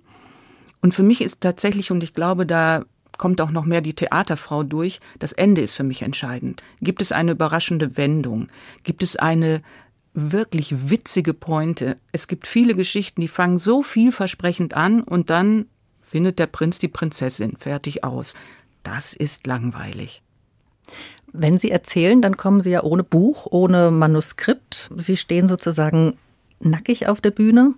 [0.82, 2.84] Und für mich ist tatsächlich, und ich glaube, da
[3.20, 6.64] kommt auch noch mehr die Theaterfrau durch, das Ende ist für mich entscheidend.
[6.82, 8.48] Gibt es eine überraschende Wendung?
[8.82, 9.62] Gibt es eine
[10.16, 11.96] wirklich witzige Pointe?
[12.12, 15.68] Es gibt viele Geschichten, die fangen so vielversprechend an und dann
[16.00, 18.34] findet der Prinz die Prinzessin fertig aus.
[18.82, 20.24] Das ist langweilig.
[21.34, 24.90] Wenn Sie erzählen, dann kommen Sie ja ohne Buch, ohne Manuskript.
[24.98, 26.18] Sie stehen sozusagen
[26.60, 27.76] nackig auf der Bühne.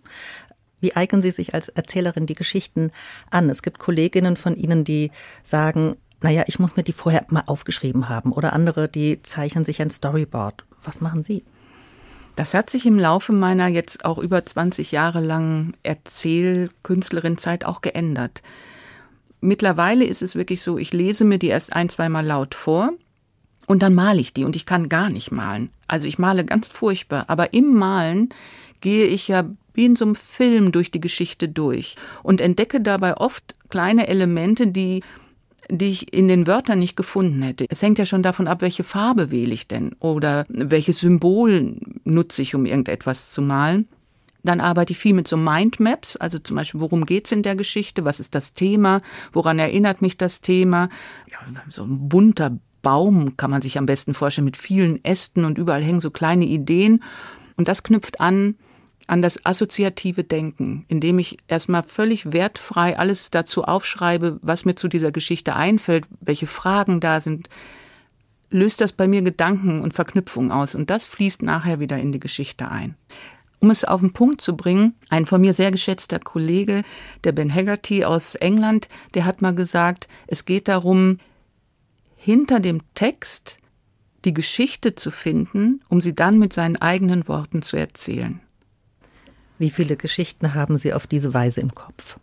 [0.79, 2.91] Wie eignen Sie sich als Erzählerin die Geschichten
[3.29, 3.49] an?
[3.49, 5.11] Es gibt Kolleginnen von Ihnen, die
[5.43, 8.31] sagen, naja, ich muss mir die vorher mal aufgeschrieben haben.
[8.31, 10.65] Oder andere, die zeichnen sich ein Storyboard.
[10.83, 11.43] Was machen Sie?
[12.35, 18.41] Das hat sich im Laufe meiner jetzt auch über 20 Jahre langen Erzählkünstlerinnenzeit auch geändert.
[19.39, 22.93] Mittlerweile ist es wirklich so, ich lese mir die erst ein, zweimal laut vor
[23.67, 25.69] und dann male ich die und ich kann gar nicht malen.
[25.87, 28.29] Also ich male ganz furchtbar, aber im Malen
[28.81, 33.17] gehe ich ja wie in so einem Film durch die Geschichte durch und entdecke dabei
[33.17, 35.01] oft kleine Elemente, die
[35.69, 37.65] die ich in den Wörtern nicht gefunden hätte.
[37.69, 42.41] Es hängt ja schon davon ab, welche Farbe wähle ich denn oder welches Symbol nutze
[42.41, 43.87] ich, um irgendetwas zu malen.
[44.43, 48.03] Dann arbeite ich viel mit so Mindmaps, also zum Beispiel, worum geht's in der Geschichte,
[48.03, 50.89] was ist das Thema, woran erinnert mich das Thema.
[51.31, 51.37] Ja,
[51.69, 55.81] so ein bunter Baum kann man sich am besten vorstellen, mit vielen Ästen und überall
[55.81, 57.01] hängen so kleine Ideen.
[57.57, 58.55] Und das knüpft an
[59.07, 64.87] an das assoziative Denken, indem ich erstmal völlig wertfrei alles dazu aufschreibe, was mir zu
[64.87, 67.49] dieser Geschichte einfällt, welche Fragen da sind,
[68.49, 72.19] löst das bei mir Gedanken und Verknüpfungen aus und das fließt nachher wieder in die
[72.19, 72.95] Geschichte ein.
[73.59, 76.81] Um es auf den Punkt zu bringen, ein von mir sehr geschätzter Kollege,
[77.23, 81.19] der Ben Haggerty aus England, der hat mal gesagt, es geht darum,
[82.23, 83.57] hinter dem Text
[84.23, 88.39] die Geschichte zu finden, um sie dann mit seinen eigenen Worten zu erzählen.
[89.59, 92.17] Wie viele Geschichten haben Sie auf diese Weise im Kopf?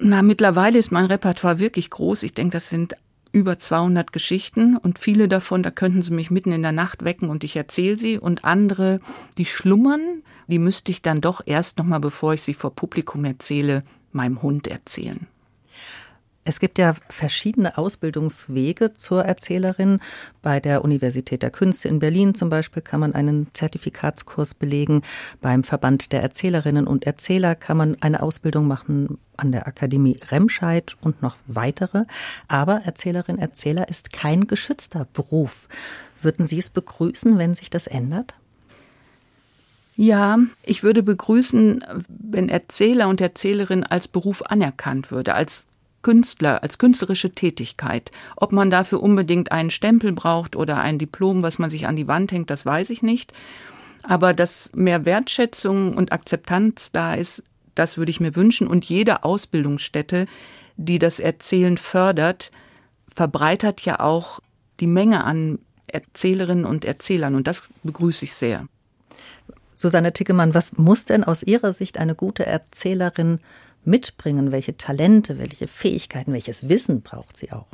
[0.00, 2.24] Na, mittlerweile ist mein Repertoire wirklich groß.
[2.24, 2.96] Ich denke, das sind
[3.30, 7.28] über 200 Geschichten und viele davon, da könnten Sie mich mitten in der Nacht wecken
[7.30, 8.98] und ich erzähle sie und andere,
[9.36, 13.84] die schlummern, die müsste ich dann doch erst nochmal, bevor ich sie vor Publikum erzähle,
[14.10, 15.28] meinem Hund erzählen.
[16.48, 20.00] Es gibt ja verschiedene Ausbildungswege zur Erzählerin.
[20.40, 25.02] Bei der Universität der Künste in Berlin zum Beispiel kann man einen Zertifikatskurs belegen.
[25.42, 30.96] Beim Verband der Erzählerinnen und Erzähler kann man eine Ausbildung machen an der Akademie Remscheid
[31.02, 32.04] und noch weitere.
[32.48, 35.68] Aber Erzählerin, Erzähler ist kein geschützter Beruf.
[36.22, 38.32] Würden Sie es begrüßen, wenn sich das ändert?
[39.96, 45.67] Ja, ich würde begrüßen, wenn Erzähler und Erzählerin als Beruf anerkannt würde, als
[46.08, 48.10] Künstler, als künstlerische Tätigkeit.
[48.34, 52.08] Ob man dafür unbedingt einen Stempel braucht oder ein Diplom, was man sich an die
[52.08, 53.34] Wand hängt, das weiß ich nicht.
[54.04, 57.42] Aber dass mehr Wertschätzung und Akzeptanz da ist,
[57.74, 58.68] das würde ich mir wünschen.
[58.68, 60.24] Und jede Ausbildungsstätte,
[60.78, 62.52] die das Erzählen fördert,
[63.06, 64.40] verbreitert ja auch
[64.80, 67.34] die Menge an Erzählerinnen und Erzählern.
[67.34, 68.66] Und das begrüße ich sehr.
[69.74, 73.40] Susanne Tickemann, was muss denn aus Ihrer Sicht eine gute Erzählerin
[73.84, 74.52] mitbringen?
[74.52, 77.68] Welche Talente, welche Fähigkeiten, welches Wissen braucht sie auch?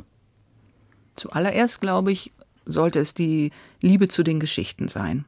[1.15, 2.33] Zuallererst, glaube ich,
[2.65, 5.25] sollte es die Liebe zu den Geschichten sein.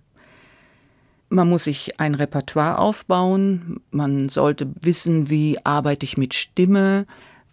[1.30, 7.06] Man muss sich ein Repertoire aufbauen, man sollte wissen, wie arbeite ich mit Stimme,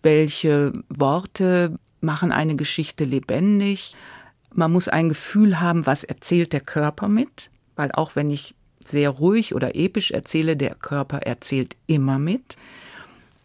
[0.02, 3.96] welche Worte machen eine Geschichte lebendig.
[4.52, 9.10] Man muss ein Gefühl haben, was erzählt der Körper mit, weil auch wenn ich sehr
[9.10, 12.56] ruhig oder episch erzähle, der Körper erzählt immer mit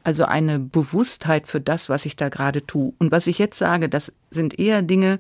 [0.04, 2.94] also eine Bewusstheit für das, was ich da gerade tue.
[3.00, 5.20] Und was ich jetzt sage, das sind eher Dinge,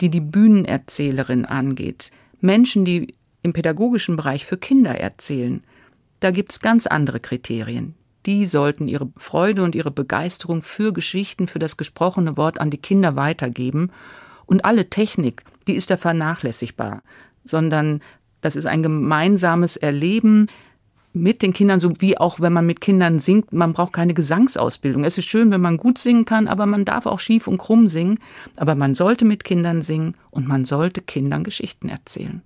[0.00, 2.10] die die Bühnenerzählerin angeht.
[2.40, 5.62] Menschen, die im pädagogischen Bereich für Kinder erzählen.
[6.20, 7.94] Da gibt es ganz andere Kriterien.
[8.26, 12.78] Die sollten ihre Freude und ihre Begeisterung für Geschichten, für das gesprochene Wort an die
[12.78, 13.90] Kinder weitergeben.
[14.44, 17.02] Und alle Technik, die ist da vernachlässigbar,
[17.44, 18.00] sondern
[18.42, 20.48] das ist ein gemeinsames Erleben,
[21.12, 25.04] mit den Kindern, so wie auch wenn man mit Kindern singt, man braucht keine Gesangsausbildung.
[25.04, 27.88] Es ist schön, wenn man gut singen kann, aber man darf auch schief und krumm
[27.88, 28.18] singen.
[28.56, 32.42] Aber man sollte mit Kindern singen und man sollte Kindern Geschichten erzählen.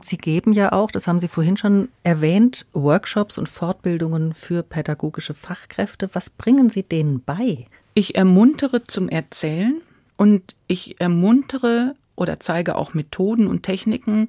[0.00, 5.34] Sie geben ja auch, das haben Sie vorhin schon erwähnt, Workshops und Fortbildungen für pädagogische
[5.34, 6.10] Fachkräfte.
[6.12, 7.66] Was bringen Sie denen bei?
[7.94, 9.80] Ich ermuntere zum Erzählen
[10.16, 14.28] und ich ermuntere oder zeige auch Methoden und Techniken,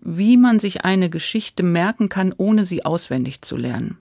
[0.00, 3.98] wie man sich eine Geschichte merken kann, ohne sie auswendig zu lernen.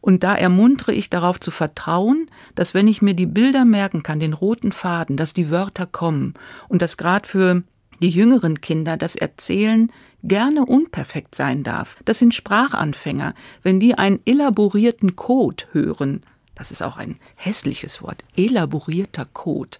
[0.00, 4.18] Und da ermuntere ich darauf zu vertrauen, dass wenn ich mir die Bilder merken kann,
[4.18, 6.34] den roten Faden, dass die Wörter kommen
[6.68, 7.62] und dass gerade für
[8.02, 9.92] die jüngeren Kinder das Erzählen
[10.24, 11.98] gerne unperfekt sein darf.
[12.04, 13.34] Das sind Sprachanfänger.
[13.62, 16.22] Wenn die einen elaborierten Code hören,
[16.56, 19.78] das ist auch ein hässliches Wort, elaborierter Code,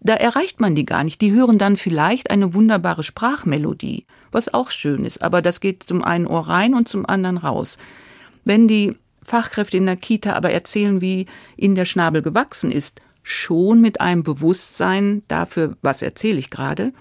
[0.00, 1.20] da erreicht man die gar nicht.
[1.20, 6.02] Die hören dann vielleicht eine wunderbare Sprachmelodie, was auch schön ist, aber das geht zum
[6.02, 7.78] einen Ohr rein und zum anderen raus.
[8.44, 13.80] Wenn die Fachkräfte in der Kita aber erzählen, wie ihnen der Schnabel gewachsen ist, schon
[13.80, 16.92] mit einem Bewusstsein dafür, was erzähle ich gerade,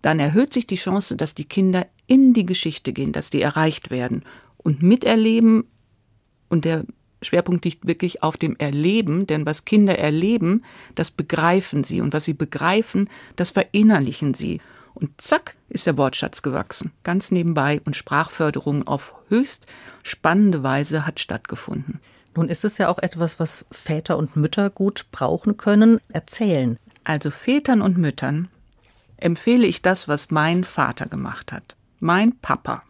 [0.00, 3.90] dann erhöht sich die Chance, dass die Kinder in die Geschichte gehen, dass die erreicht
[3.90, 4.22] werden
[4.58, 5.64] und miterleben
[6.48, 6.84] und der
[7.22, 12.24] Schwerpunkt liegt wirklich auf dem Erleben, denn was Kinder erleben, das begreifen sie und was
[12.24, 14.60] sie begreifen, das verinnerlichen sie.
[14.96, 19.66] Und zack ist der Wortschatz gewachsen, ganz nebenbei und Sprachförderung auf höchst
[20.02, 22.00] spannende Weise hat stattgefunden.
[22.34, 26.78] Nun ist es ja auch etwas, was Väter und Mütter gut brauchen können, erzählen.
[27.04, 28.48] Also Vätern und Müttern
[29.18, 31.76] empfehle ich das, was mein Vater gemacht hat.
[32.00, 32.82] Mein Papa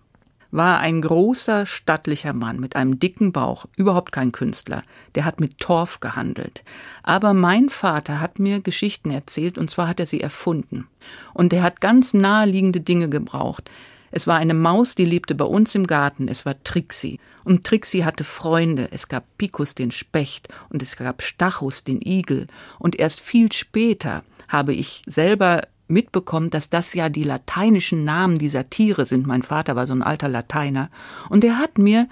[0.50, 4.80] war ein großer, stattlicher Mann mit einem dicken Bauch, überhaupt kein Künstler.
[5.14, 6.64] Der hat mit Torf gehandelt.
[7.02, 10.88] Aber mein Vater hat mir Geschichten erzählt, und zwar hat er sie erfunden.
[11.35, 13.70] Und er hat ganz naheliegende Dinge gebraucht.
[14.11, 16.28] Es war eine Maus, die lebte bei uns im Garten.
[16.28, 17.20] Es war Trixie.
[17.44, 18.88] Und Trixie hatte Freunde.
[18.90, 22.46] Es gab Picus den Specht und es gab Stachus den Igel.
[22.78, 28.70] Und erst viel später habe ich selber mitbekommen, dass das ja die lateinischen Namen dieser
[28.70, 29.27] Tiere sind.
[29.27, 30.90] Mein Vater war so ein alter Lateiner.
[31.29, 32.09] Und er hat mir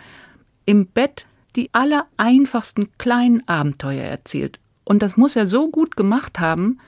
[0.64, 4.58] im Bett die allereinfachsten kleinen Abenteuer erzählt.
[4.84, 6.78] Und das muss er so gut gemacht haben,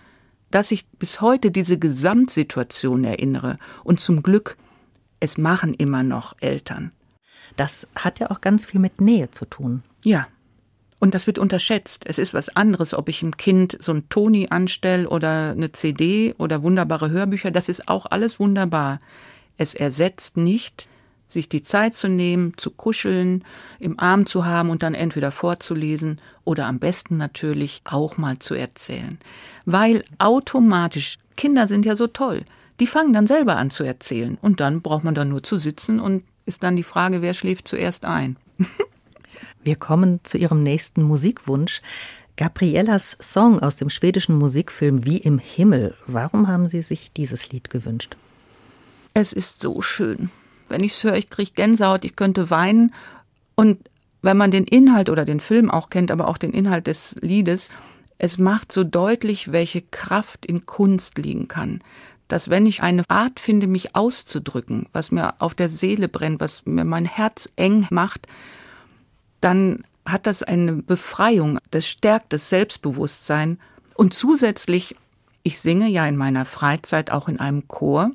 [0.50, 3.56] dass ich bis heute diese Gesamtsituation erinnere.
[3.84, 4.56] Und zum Glück,
[5.20, 6.92] es machen immer noch Eltern.
[7.56, 9.82] Das hat ja auch ganz viel mit Nähe zu tun.
[10.04, 10.26] Ja,
[10.98, 12.04] und das wird unterschätzt.
[12.06, 16.34] Es ist was anderes, ob ich im Kind so ein Toni anstelle oder eine CD
[16.38, 17.50] oder wunderbare Hörbücher.
[17.50, 19.00] Das ist auch alles wunderbar.
[19.58, 20.88] Es ersetzt nicht,
[21.28, 23.44] sich die Zeit zu nehmen, zu kuscheln,
[23.78, 28.54] im Arm zu haben und dann entweder vorzulesen oder am besten natürlich auch mal zu
[28.54, 29.18] erzählen.
[29.64, 32.44] Weil automatisch, Kinder sind ja so toll,
[32.80, 36.00] die fangen dann selber an zu erzählen und dann braucht man dann nur zu sitzen
[36.00, 38.36] und ist dann die Frage, wer schläft zuerst ein.
[39.62, 41.80] Wir kommen zu Ihrem nächsten Musikwunsch.
[42.36, 45.94] Gabriellas Song aus dem schwedischen Musikfilm Wie im Himmel.
[46.06, 48.16] Warum haben Sie sich dieses Lied gewünscht?
[49.14, 50.30] Es ist so schön.
[50.68, 52.92] Wenn ich es höre, ich kriege Gänsehaut, ich könnte weinen.
[53.54, 53.78] Und
[54.20, 57.70] wenn man den Inhalt oder den Film auch kennt, aber auch den Inhalt des Liedes,
[58.18, 61.80] es macht so deutlich, welche Kraft in Kunst liegen kann.
[62.28, 66.66] Dass wenn ich eine Art finde, mich auszudrücken, was mir auf der Seele brennt, was
[66.66, 68.26] mir mein Herz eng macht,
[69.40, 73.58] dann hat das eine Befreiung, das stärkt das Selbstbewusstsein
[73.94, 74.94] und zusätzlich,
[75.42, 78.10] ich singe ja in meiner Freizeit auch in einem Chor.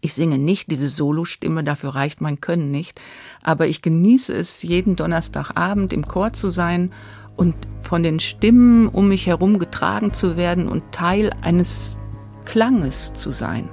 [0.00, 3.00] Ich singe nicht diese Solostimme, dafür reicht mein Können nicht,
[3.40, 6.92] aber ich genieße es, jeden Donnerstagabend im Chor zu sein
[7.36, 11.96] und von den Stimmen um mich herum getragen zu werden und Teil eines
[12.44, 13.68] Klanges zu sein.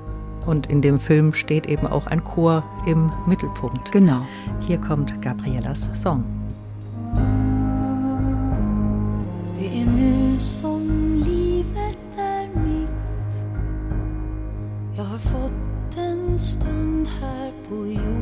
[0.45, 3.91] Und in dem Film steht eben auch ein Chor im Mittelpunkt.
[3.91, 4.25] Genau.
[4.62, 6.38] Hier kommt Gabriellas Song.
[9.58, 12.89] Det är nu som livet är mitt.
[14.97, 18.18] Jag har fått en stund här på jorden.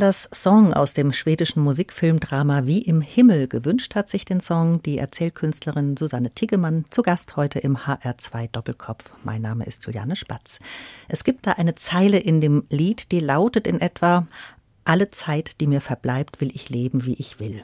[0.00, 4.96] Gabriellas Song aus dem schwedischen Musikfilmdrama Wie im Himmel gewünscht hat sich den Song die
[4.96, 9.12] Erzählkünstlerin Susanne Tiggemann zu Gast heute im HR2 Doppelkopf.
[9.24, 10.58] Mein Name ist Juliane Spatz.
[11.08, 14.26] Es gibt da eine Zeile in dem Lied, die lautet in etwa
[14.84, 17.62] Alle Zeit, die mir verbleibt, will ich leben, wie ich will.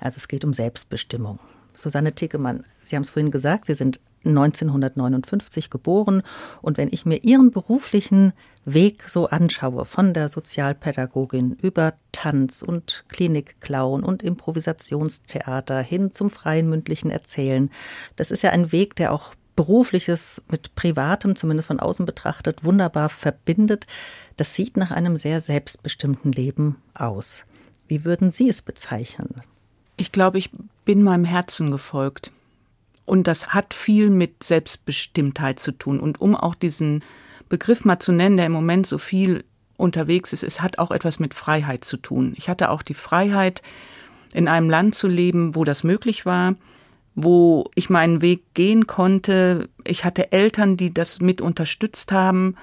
[0.00, 1.38] Also es geht um Selbstbestimmung.
[1.72, 4.00] Susanne Tickemann, Sie haben es vorhin gesagt, Sie sind
[4.30, 6.22] 1959 geboren.
[6.62, 8.32] Und wenn ich mir Ihren beruflichen
[8.64, 16.68] Weg so anschaue, von der Sozialpädagogin über Tanz und Klinikclown und Improvisationstheater hin zum freien
[16.68, 17.70] mündlichen Erzählen,
[18.16, 23.08] das ist ja ein Weg, der auch berufliches mit privatem, zumindest von außen betrachtet, wunderbar
[23.08, 23.86] verbindet.
[24.36, 27.44] Das sieht nach einem sehr selbstbestimmten Leben aus.
[27.86, 29.42] Wie würden Sie es bezeichnen?
[29.96, 30.50] Ich glaube, ich
[30.84, 32.32] bin meinem Herzen gefolgt.
[33.06, 36.00] Und das hat viel mit Selbstbestimmtheit zu tun.
[36.00, 37.04] Und um auch diesen
[37.48, 39.44] Begriff mal zu nennen, der im Moment so viel
[39.76, 42.32] unterwegs ist, es hat auch etwas mit Freiheit zu tun.
[42.36, 43.62] Ich hatte auch die Freiheit,
[44.32, 46.56] in einem Land zu leben, wo das möglich war,
[47.14, 49.68] wo ich meinen Weg gehen konnte.
[49.84, 52.56] Ich hatte Eltern, die das mit unterstützt haben.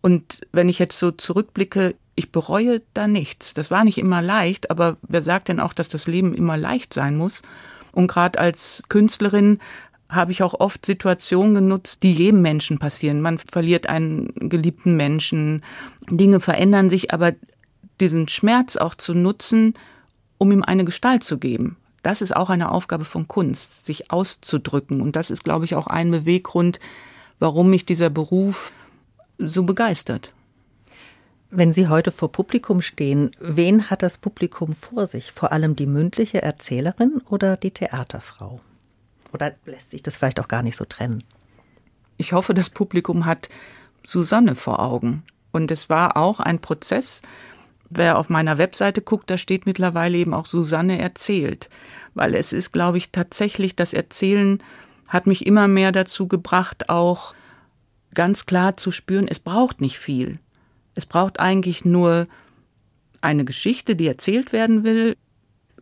[0.00, 3.54] Und wenn ich jetzt so zurückblicke, ich bereue da nichts.
[3.54, 6.94] Das war nicht immer leicht, aber wer sagt denn auch, dass das Leben immer leicht
[6.94, 7.42] sein muss?
[7.92, 9.58] Und gerade als Künstlerin
[10.08, 13.20] habe ich auch oft Situationen genutzt, die jedem Menschen passieren.
[13.20, 15.62] Man verliert einen geliebten Menschen,
[16.08, 17.32] Dinge verändern sich, aber
[18.00, 19.74] diesen Schmerz auch zu nutzen,
[20.38, 21.76] um ihm eine Gestalt zu geben.
[22.02, 25.00] Das ist auch eine Aufgabe von Kunst, sich auszudrücken.
[25.00, 26.80] Und das ist, glaube ich, auch ein Beweggrund,
[27.38, 28.72] warum mich dieser Beruf
[29.36, 30.30] so begeistert.
[31.50, 35.32] Wenn Sie heute vor Publikum stehen, wen hat das Publikum vor sich?
[35.32, 38.60] Vor allem die mündliche Erzählerin oder die Theaterfrau?
[39.32, 41.24] Oder lässt sich das vielleicht auch gar nicht so trennen?
[42.18, 43.48] Ich hoffe, das Publikum hat
[44.04, 45.22] Susanne vor Augen.
[45.50, 47.22] Und es war auch ein Prozess.
[47.88, 51.70] Wer auf meiner Webseite guckt, da steht mittlerweile eben auch Susanne erzählt.
[52.12, 54.62] Weil es ist, glaube ich, tatsächlich das Erzählen
[55.08, 57.34] hat mich immer mehr dazu gebracht, auch
[58.12, 60.38] ganz klar zu spüren, es braucht nicht viel.
[60.98, 62.26] Es braucht eigentlich nur
[63.20, 65.16] eine Geschichte, die erzählt werden will.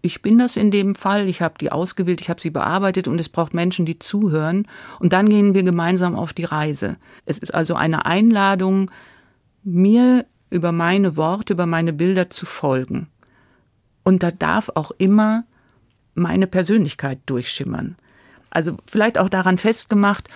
[0.03, 3.19] Ich bin das in dem Fall, ich habe die ausgewählt, ich habe sie bearbeitet und
[3.19, 4.69] es braucht Menschen, die zuhören.
[5.01, 6.99] Und dann gehen wir gemeinsam auf die Reise.
[7.25, 8.91] Es ist also eine Einladung,
[9.65, 13.09] mir über meine Worte, über meine Bilder zu folgen.
[14.05, 15.45] Und da darf auch immer
[16.15, 17.97] meine Persönlichkeit durchschimmern.
[18.51, 20.29] Also vielleicht auch daran festgemacht,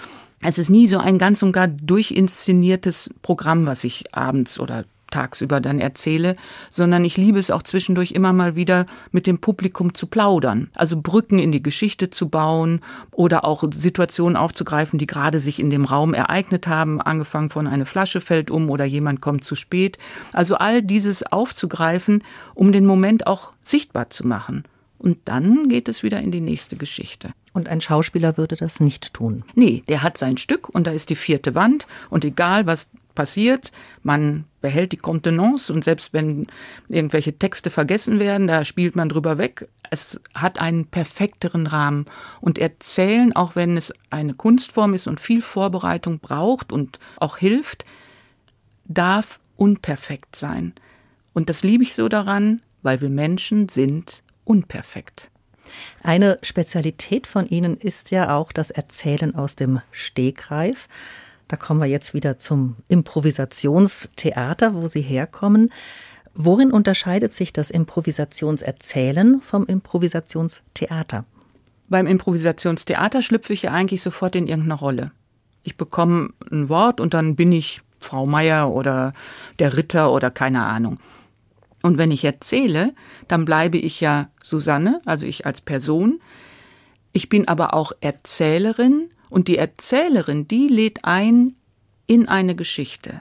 [0.43, 5.61] es ist nie so ein ganz und gar durchinszeniertes Programm, was ich abends oder tagsüber
[5.61, 6.37] dann erzähle,
[6.71, 11.01] sondern ich liebe es auch zwischendurch immer mal wieder mit dem Publikum zu plaudern, also
[11.01, 12.81] Brücken in die Geschichte zu bauen
[13.11, 17.87] oder auch Situationen aufzugreifen, die gerade sich in dem Raum ereignet haben, angefangen von eine
[17.87, 19.99] Flasche fällt um oder jemand kommt zu spät.
[20.33, 22.23] Also all dieses aufzugreifen,
[22.55, 24.65] um den Moment auch sichtbar zu machen.
[24.99, 27.33] Und dann geht es wieder in die nächste Geschichte.
[27.53, 29.45] Und ein Schauspieler würde das nicht tun.
[29.55, 33.73] Nee, der hat sein Stück und da ist die vierte Wand und egal was passiert,
[34.03, 36.47] man behält die Kontenance und selbst wenn
[36.89, 39.69] irgendwelche Texte vergessen werden, da spielt man drüber weg.
[39.91, 42.07] Es hat einen perfekteren Rahmen
[42.41, 47.85] und erzählen, auch wenn es eine Kunstform ist und viel Vorbereitung braucht und auch hilft,
[48.85, 50.73] darf unperfekt sein.
[51.33, 55.30] Und das liebe ich so daran, weil wir Menschen sind unperfekt.
[56.03, 60.89] Eine Spezialität von Ihnen ist ja auch das Erzählen aus dem Stegreif.
[61.49, 65.73] Da kommen wir jetzt wieder zum Improvisationstheater, wo Sie herkommen.
[66.35, 71.25] Worin unterscheidet sich das Improvisationserzählen vom Improvisationstheater?
[71.89, 75.07] Beim Improvisationstheater schlüpfe ich ja eigentlich sofort in irgendeine Rolle.
[75.65, 79.13] Ich bekomme ein Wort und dann bin ich Frau Meier oder
[79.59, 80.99] der Ritter oder keine Ahnung.
[81.83, 82.95] Und wenn ich erzähle,
[83.29, 86.21] dann bleibe ich ja Susanne, also ich als Person.
[87.13, 91.55] Ich bin aber auch Erzählerin und die Erzählerin, die lädt ein
[92.07, 93.21] in eine Geschichte.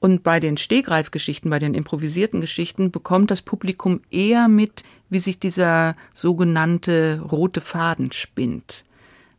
[0.00, 5.40] Und bei den Stegreifgeschichten, bei den improvisierten Geschichten bekommt das Publikum eher mit, wie sich
[5.40, 8.84] dieser sogenannte rote Faden spinnt,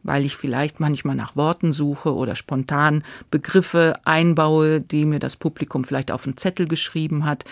[0.03, 5.85] weil ich vielleicht manchmal nach Worten suche oder spontan Begriffe einbaue, die mir das Publikum
[5.85, 7.45] vielleicht auf einen Zettel geschrieben hat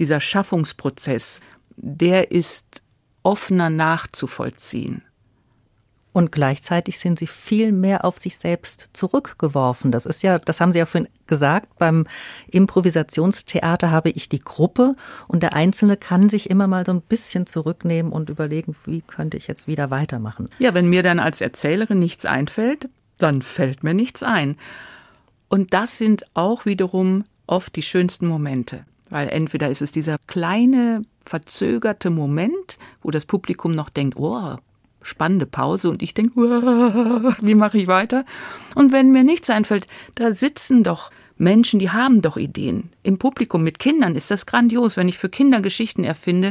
[0.00, 1.40] dieser Schaffungsprozess,
[1.76, 2.82] der ist
[3.22, 5.02] offener nachzuvollziehen.
[6.14, 9.90] Und gleichzeitig sind sie viel mehr auf sich selbst zurückgeworfen.
[9.90, 12.06] Das ist ja, das haben Sie ja vorhin gesagt, beim
[12.46, 14.94] Improvisationstheater habe ich die Gruppe
[15.26, 19.36] und der Einzelne kann sich immer mal so ein bisschen zurücknehmen und überlegen, wie könnte
[19.36, 20.50] ich jetzt wieder weitermachen.
[20.60, 22.88] Ja, wenn mir dann als Erzählerin nichts einfällt,
[23.18, 24.56] dann fällt mir nichts ein.
[25.48, 28.84] Und das sind auch wiederum oft die schönsten Momente
[29.14, 34.56] Weil entweder ist es dieser kleine, verzögerte Moment, wo das Publikum noch denkt, oh,
[35.02, 36.34] spannende Pause und ich denke,
[37.40, 38.24] wie mache ich weiter?
[38.74, 39.86] Und wenn mir nichts einfällt,
[40.16, 42.90] da sitzen doch Menschen, die haben doch Ideen.
[43.04, 46.50] Im Publikum mit Kindern ist das grandios, wenn ich für Kinder Geschichten erfinde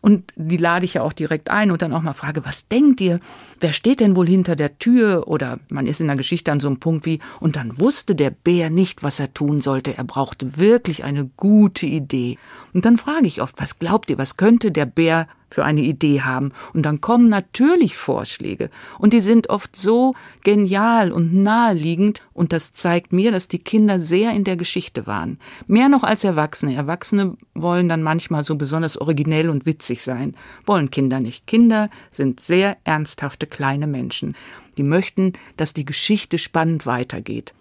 [0.00, 3.00] und die lade ich ja auch direkt ein und dann auch mal frage, was denkt
[3.00, 3.20] ihr?
[3.60, 5.28] Wer steht denn wohl hinter der Tür?
[5.28, 8.30] Oder man ist in der Geschichte an so einem Punkt wie, und dann wusste der
[8.30, 9.96] Bär nicht, was er tun sollte.
[9.96, 12.38] Er brauchte wirklich eine gute Idee.
[12.72, 16.22] Und dann frage ich oft, was glaubt ihr, was könnte der Bär für eine Idee
[16.22, 16.52] haben.
[16.72, 18.70] Und dann kommen natürlich Vorschläge.
[18.98, 22.22] Und die sind oft so genial und naheliegend.
[22.32, 25.38] Und das zeigt mir, dass die Kinder sehr in der Geschichte waren.
[25.66, 26.74] Mehr noch als Erwachsene.
[26.74, 30.36] Erwachsene wollen dann manchmal so besonders originell und witzig sein.
[30.64, 31.46] Wollen Kinder nicht.
[31.46, 34.34] Kinder sind sehr ernsthafte kleine Menschen.
[34.76, 37.52] Die möchten, dass die Geschichte spannend weitergeht.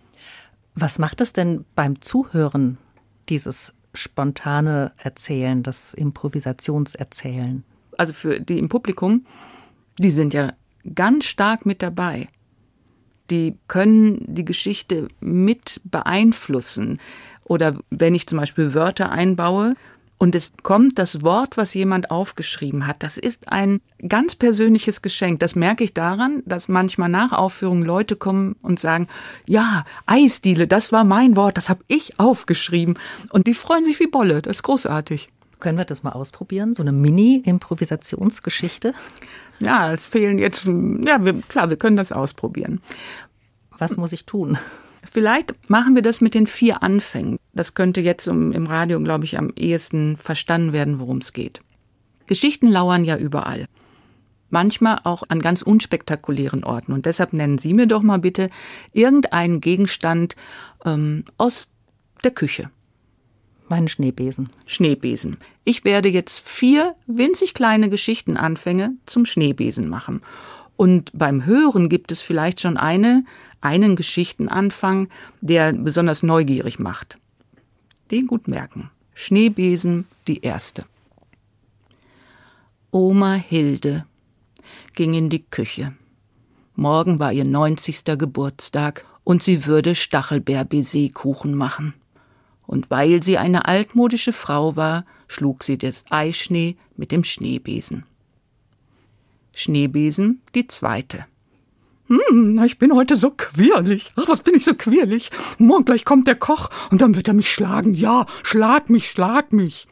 [0.76, 2.78] Was macht es denn beim Zuhören,
[3.28, 7.64] dieses spontane Erzählen, das Improvisationserzählen?
[8.00, 9.26] Also für die im Publikum,
[9.98, 10.54] die sind ja
[10.96, 12.28] ganz stark mit dabei.
[13.30, 17.00] Die können die Geschichte mit beeinflussen.
[17.44, 19.74] Oder wenn ich zum Beispiel Wörter einbaue,
[20.22, 23.04] und es kommt das Wort, was jemand aufgeschrieben hat.
[23.04, 25.40] Das ist ein ganz persönliches Geschenk.
[25.40, 29.08] Das merke ich daran, dass manchmal nach Aufführungen Leute kommen und sagen,
[29.48, 33.00] ja, Eisdiele, das war mein Wort, das habe ich aufgeschrieben.
[33.30, 34.42] Und die freuen sich wie Bolle.
[34.42, 35.30] Das ist großartig.
[35.60, 36.74] Können wir das mal ausprobieren?
[36.74, 38.94] So eine Mini-Improvisationsgeschichte?
[39.60, 42.82] Ja, es fehlen jetzt, ja, wir, klar, wir können das ausprobieren.
[43.78, 44.58] Was muss ich tun?
[45.10, 47.38] Vielleicht machen wir das mit den vier Anfängen.
[47.54, 51.62] Das könnte jetzt im Radio, glaube ich, am ehesten verstanden werden, worum es geht.
[52.28, 53.66] Geschichten lauern ja überall.
[54.50, 56.94] Manchmal auch an ganz unspektakulären Orten.
[56.94, 58.50] Und deshalb nennen Sie mir doch mal bitte
[58.94, 60.36] irgendeinen Gegenstand
[60.86, 61.68] ähm, aus
[62.24, 62.70] der Küche.
[63.70, 64.50] Meinen Schneebesen.
[64.66, 65.38] Schneebesen.
[65.64, 70.22] Ich werde jetzt vier winzig kleine Geschichtenanfänge zum Schneebesen machen.
[70.76, 73.26] Und beim Hören gibt es vielleicht schon eine,
[73.62, 75.08] einen Geschichtenanfang,
[75.42, 77.18] der besonders neugierig macht.
[78.10, 78.90] Den gut merken.
[79.14, 80.86] Schneebesen, die erste.
[82.90, 84.06] Oma Hilde
[84.96, 85.94] ging in die Küche.
[86.74, 91.94] Morgen war ihr neunzigster Geburtstag und sie würde Stachelbeer-Baiser-Kuchen machen
[92.70, 98.06] und weil sie eine altmodische Frau war, schlug sie das Eischnee mit dem Schneebesen.
[99.56, 101.26] Schneebesen, die zweite.
[102.10, 104.14] Hm, ich bin heute so quirlig.
[104.18, 105.32] Ach, was bin ich so quirlig?
[105.58, 107.96] Morgen gleich kommt der Koch und dann wird er mich schlagen.
[107.96, 109.88] Ja, schlag mich, schlag mich.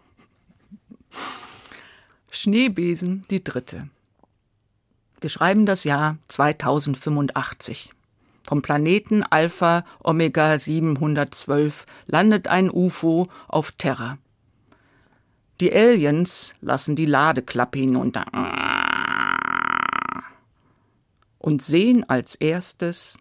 [2.30, 3.90] Schneebesen, die dritte.
[5.20, 7.90] Wir schreiben das Jahr 2085.
[8.48, 14.18] Vom Planeten Alpha Omega 712 landet ein UFO auf Terra.
[15.60, 18.26] Die Aliens lassen die Ladeklappe hinunter
[21.40, 23.18] und sehen als erstes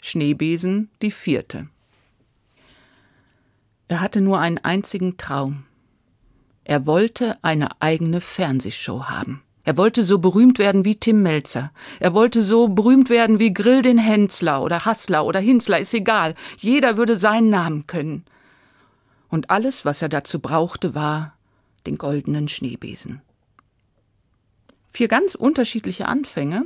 [0.00, 1.68] Schneebesen die vierte.
[3.88, 5.66] Er hatte nur einen einzigen Traum.
[6.64, 9.42] Er wollte eine eigene Fernsehshow haben.
[9.68, 11.72] Er wollte so berühmt werden wie Tim Melzer.
[12.00, 16.34] Er wollte so berühmt werden wie Grill den Hensler oder Hassler oder Hinsler, ist egal.
[16.56, 18.24] Jeder würde seinen Namen können.
[19.28, 21.36] Und alles, was er dazu brauchte, war
[21.86, 23.20] den goldenen Schneebesen.
[24.86, 26.64] Vier ganz unterschiedliche Anfänge.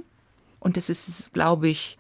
[0.61, 1.99] Und es ist, glaube ich,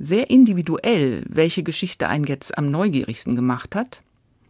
[0.00, 4.02] sehr individuell, welche Geschichte einen jetzt am neugierigsten gemacht hat.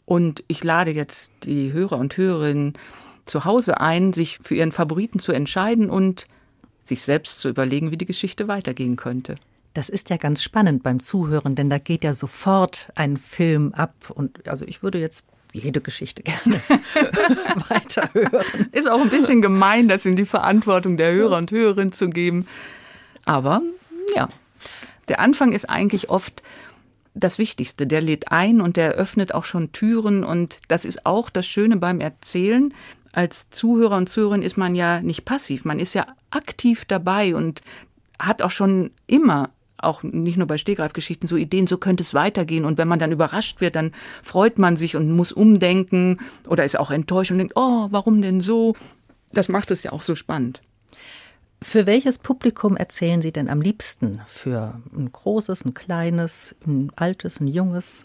[0.06, 2.72] Und ich lade jetzt die Hörer und Hörerinnen
[3.24, 6.26] zu Hause ein, sich für ihren Favoriten zu entscheiden und
[6.84, 9.34] sich selbst zu überlegen, wie die Geschichte weitergehen könnte.
[9.72, 13.94] Das ist ja ganz spannend beim Zuhören, denn da geht ja sofort ein Film ab.
[14.14, 16.60] Und also ich würde jetzt jede Geschichte gerne
[17.68, 18.68] weiterhören.
[18.72, 22.46] Ist auch ein bisschen gemein, das in die Verantwortung der Hörer und Hörerinnen zu geben.
[23.24, 23.62] Aber
[24.14, 24.28] ja,
[25.08, 26.42] der Anfang ist eigentlich oft
[27.14, 27.86] das Wichtigste.
[27.86, 30.24] Der lädt ein und der öffnet auch schon Türen.
[30.24, 32.74] Und das ist auch das Schöne beim Erzählen
[33.14, 37.62] als Zuhörer und Zuhörerin ist man ja nicht passiv, man ist ja aktiv dabei und
[38.18, 42.64] hat auch schon immer auch nicht nur bei Stegreifgeschichten so Ideen, so könnte es weitergehen.
[42.64, 43.90] Und wenn man dann überrascht wird, dann
[44.22, 48.40] freut man sich und muss umdenken oder ist auch enttäuscht und denkt, oh, warum denn
[48.40, 48.74] so?
[49.32, 50.60] Das macht es ja auch so spannend.
[51.60, 54.20] Für welches Publikum erzählen Sie denn am liebsten?
[54.26, 58.04] Für ein großes, ein kleines, ein altes, ein junges?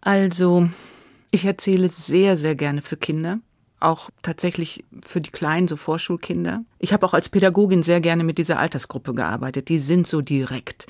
[0.00, 0.68] Also,
[1.30, 3.40] ich erzähle sehr, sehr gerne für Kinder.
[3.80, 6.64] Auch tatsächlich für die kleinen, so Vorschulkinder.
[6.78, 9.68] Ich habe auch als Pädagogin sehr gerne mit dieser Altersgruppe gearbeitet.
[9.68, 10.86] Die sind so direkt.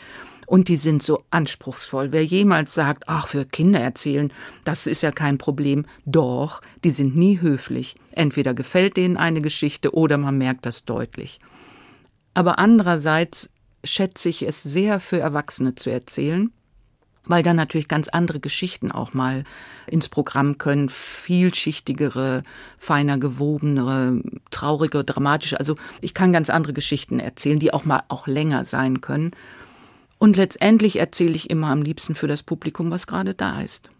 [0.46, 2.12] Und die sind so anspruchsvoll.
[2.12, 4.32] Wer jemals sagt, ach, für Kinder erzählen,
[4.64, 5.84] das ist ja kein Problem.
[6.06, 7.96] Doch, die sind nie höflich.
[8.12, 11.38] Entweder gefällt denen eine Geschichte oder man merkt das deutlich.
[12.32, 13.50] Aber andererseits
[13.84, 16.50] schätze ich es sehr für Erwachsene zu erzählen,
[17.28, 19.44] weil dann natürlich ganz andere Geschichten auch mal
[19.86, 22.42] ins Programm können, vielschichtigere,
[22.78, 24.20] feiner gewobenere,
[24.50, 25.58] traurige, dramatische.
[25.58, 29.32] Also ich kann ganz andere Geschichten erzählen, die auch mal auch länger sein können.
[30.18, 33.90] Und letztendlich erzähle ich immer am liebsten für das Publikum, was gerade da ist.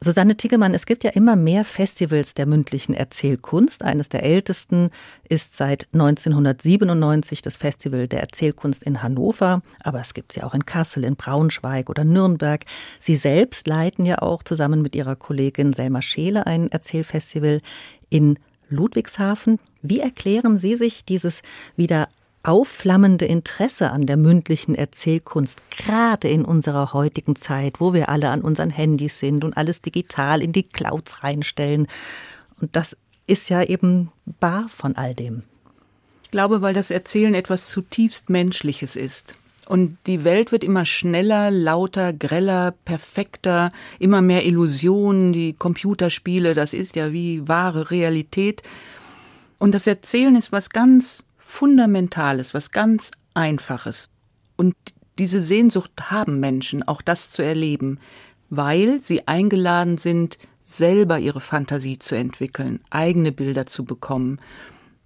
[0.00, 3.82] Susanne Tiggemann, es gibt ja immer mehr Festivals der mündlichen Erzählkunst.
[3.82, 4.90] Eines der ältesten
[5.28, 9.60] ist seit 1997 das Festival der Erzählkunst in Hannover.
[9.82, 12.64] Aber es gibt sie auch in Kassel, in Braunschweig oder Nürnberg.
[13.00, 17.60] Sie selbst leiten ja auch zusammen mit ihrer Kollegin Selma Scheele ein Erzählfestival
[18.08, 18.38] in
[18.68, 19.58] Ludwigshafen.
[19.82, 21.42] Wie erklären Sie sich dieses
[21.74, 22.08] wieder
[22.48, 28.40] aufflammende Interesse an der mündlichen Erzählkunst, gerade in unserer heutigen Zeit, wo wir alle an
[28.40, 31.86] unseren Handys sind und alles digital in die Clouds reinstellen.
[32.60, 32.96] Und das
[33.26, 35.42] ist ja eben bar von all dem.
[36.24, 39.36] Ich glaube, weil das Erzählen etwas zutiefst Menschliches ist.
[39.66, 46.72] Und die Welt wird immer schneller, lauter, greller, perfekter, immer mehr Illusionen, die Computerspiele, das
[46.72, 48.62] ist ja wie wahre Realität.
[49.58, 54.10] Und das Erzählen ist was ganz Fundamentales, was ganz Einfaches.
[54.56, 54.74] Und
[55.18, 57.98] diese Sehnsucht haben Menschen, auch das zu erleben,
[58.50, 64.40] weil sie eingeladen sind, selber ihre Fantasie zu entwickeln, eigene Bilder zu bekommen.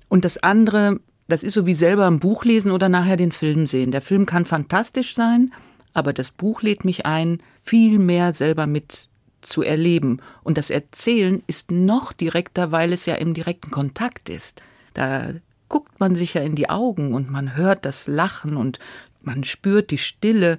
[0.09, 3.69] Und das andere, das ist so wie selber ein Buch lesen oder nachher den Film
[3.69, 3.93] sehen.
[3.93, 5.55] Der Film kann fantastisch sein,
[5.95, 9.09] aber das Buch lädt mich ein, viel mehr selber mit
[9.43, 10.21] zu erleben.
[10.43, 14.65] Und das Erzählen ist noch direkter, weil es ja im direkten Kontakt ist.
[14.93, 15.33] Da
[15.73, 18.79] guckt man sich ja in die Augen und man hört das Lachen und
[19.25, 20.59] man spürt die Stille.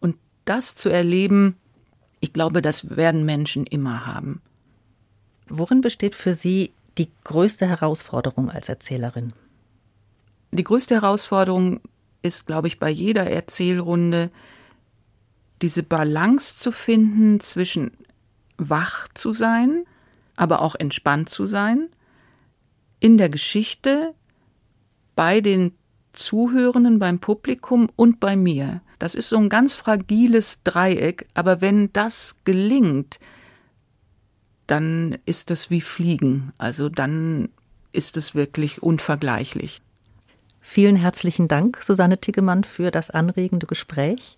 [0.00, 1.56] Und das zu erleben,
[2.18, 4.42] ich glaube, das werden Menschen immer haben.
[5.48, 9.32] Worin besteht für Sie die größte Herausforderung als Erzählerin?
[10.50, 11.80] Die größte Herausforderung
[12.22, 14.32] ist, glaube ich, bei jeder Erzählrunde,
[15.62, 17.92] diese Balance zu finden zwischen
[18.56, 19.84] wach zu sein,
[20.34, 21.88] aber auch entspannt zu sein,
[22.98, 24.14] in der Geschichte
[25.14, 25.72] bei den
[26.12, 28.82] Zuhörenden, beim Publikum und bei mir.
[28.98, 33.18] Das ist so ein ganz fragiles Dreieck, aber wenn das gelingt,
[34.66, 36.52] dann ist das wie Fliegen.
[36.58, 37.48] Also dann
[37.92, 39.82] ist es wirklich unvergleichlich.
[40.60, 44.36] Vielen herzlichen Dank, Susanne Tiggemann, für das anregende Gespräch.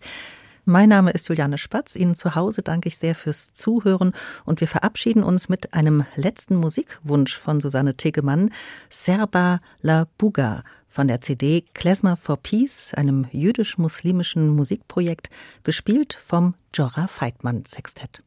[0.64, 1.96] Mein Name ist Juliane Spatz.
[1.96, 4.12] Ihnen zu Hause danke ich sehr fürs Zuhören
[4.44, 8.52] und wir verabschieden uns mit einem letzten Musikwunsch von Susanne Tegemann,
[8.88, 15.30] Serba la Buga von der CD Klezmer for Peace, einem jüdisch-muslimischen Musikprojekt,
[15.64, 18.22] gespielt vom Jorah Feitmann Sextett.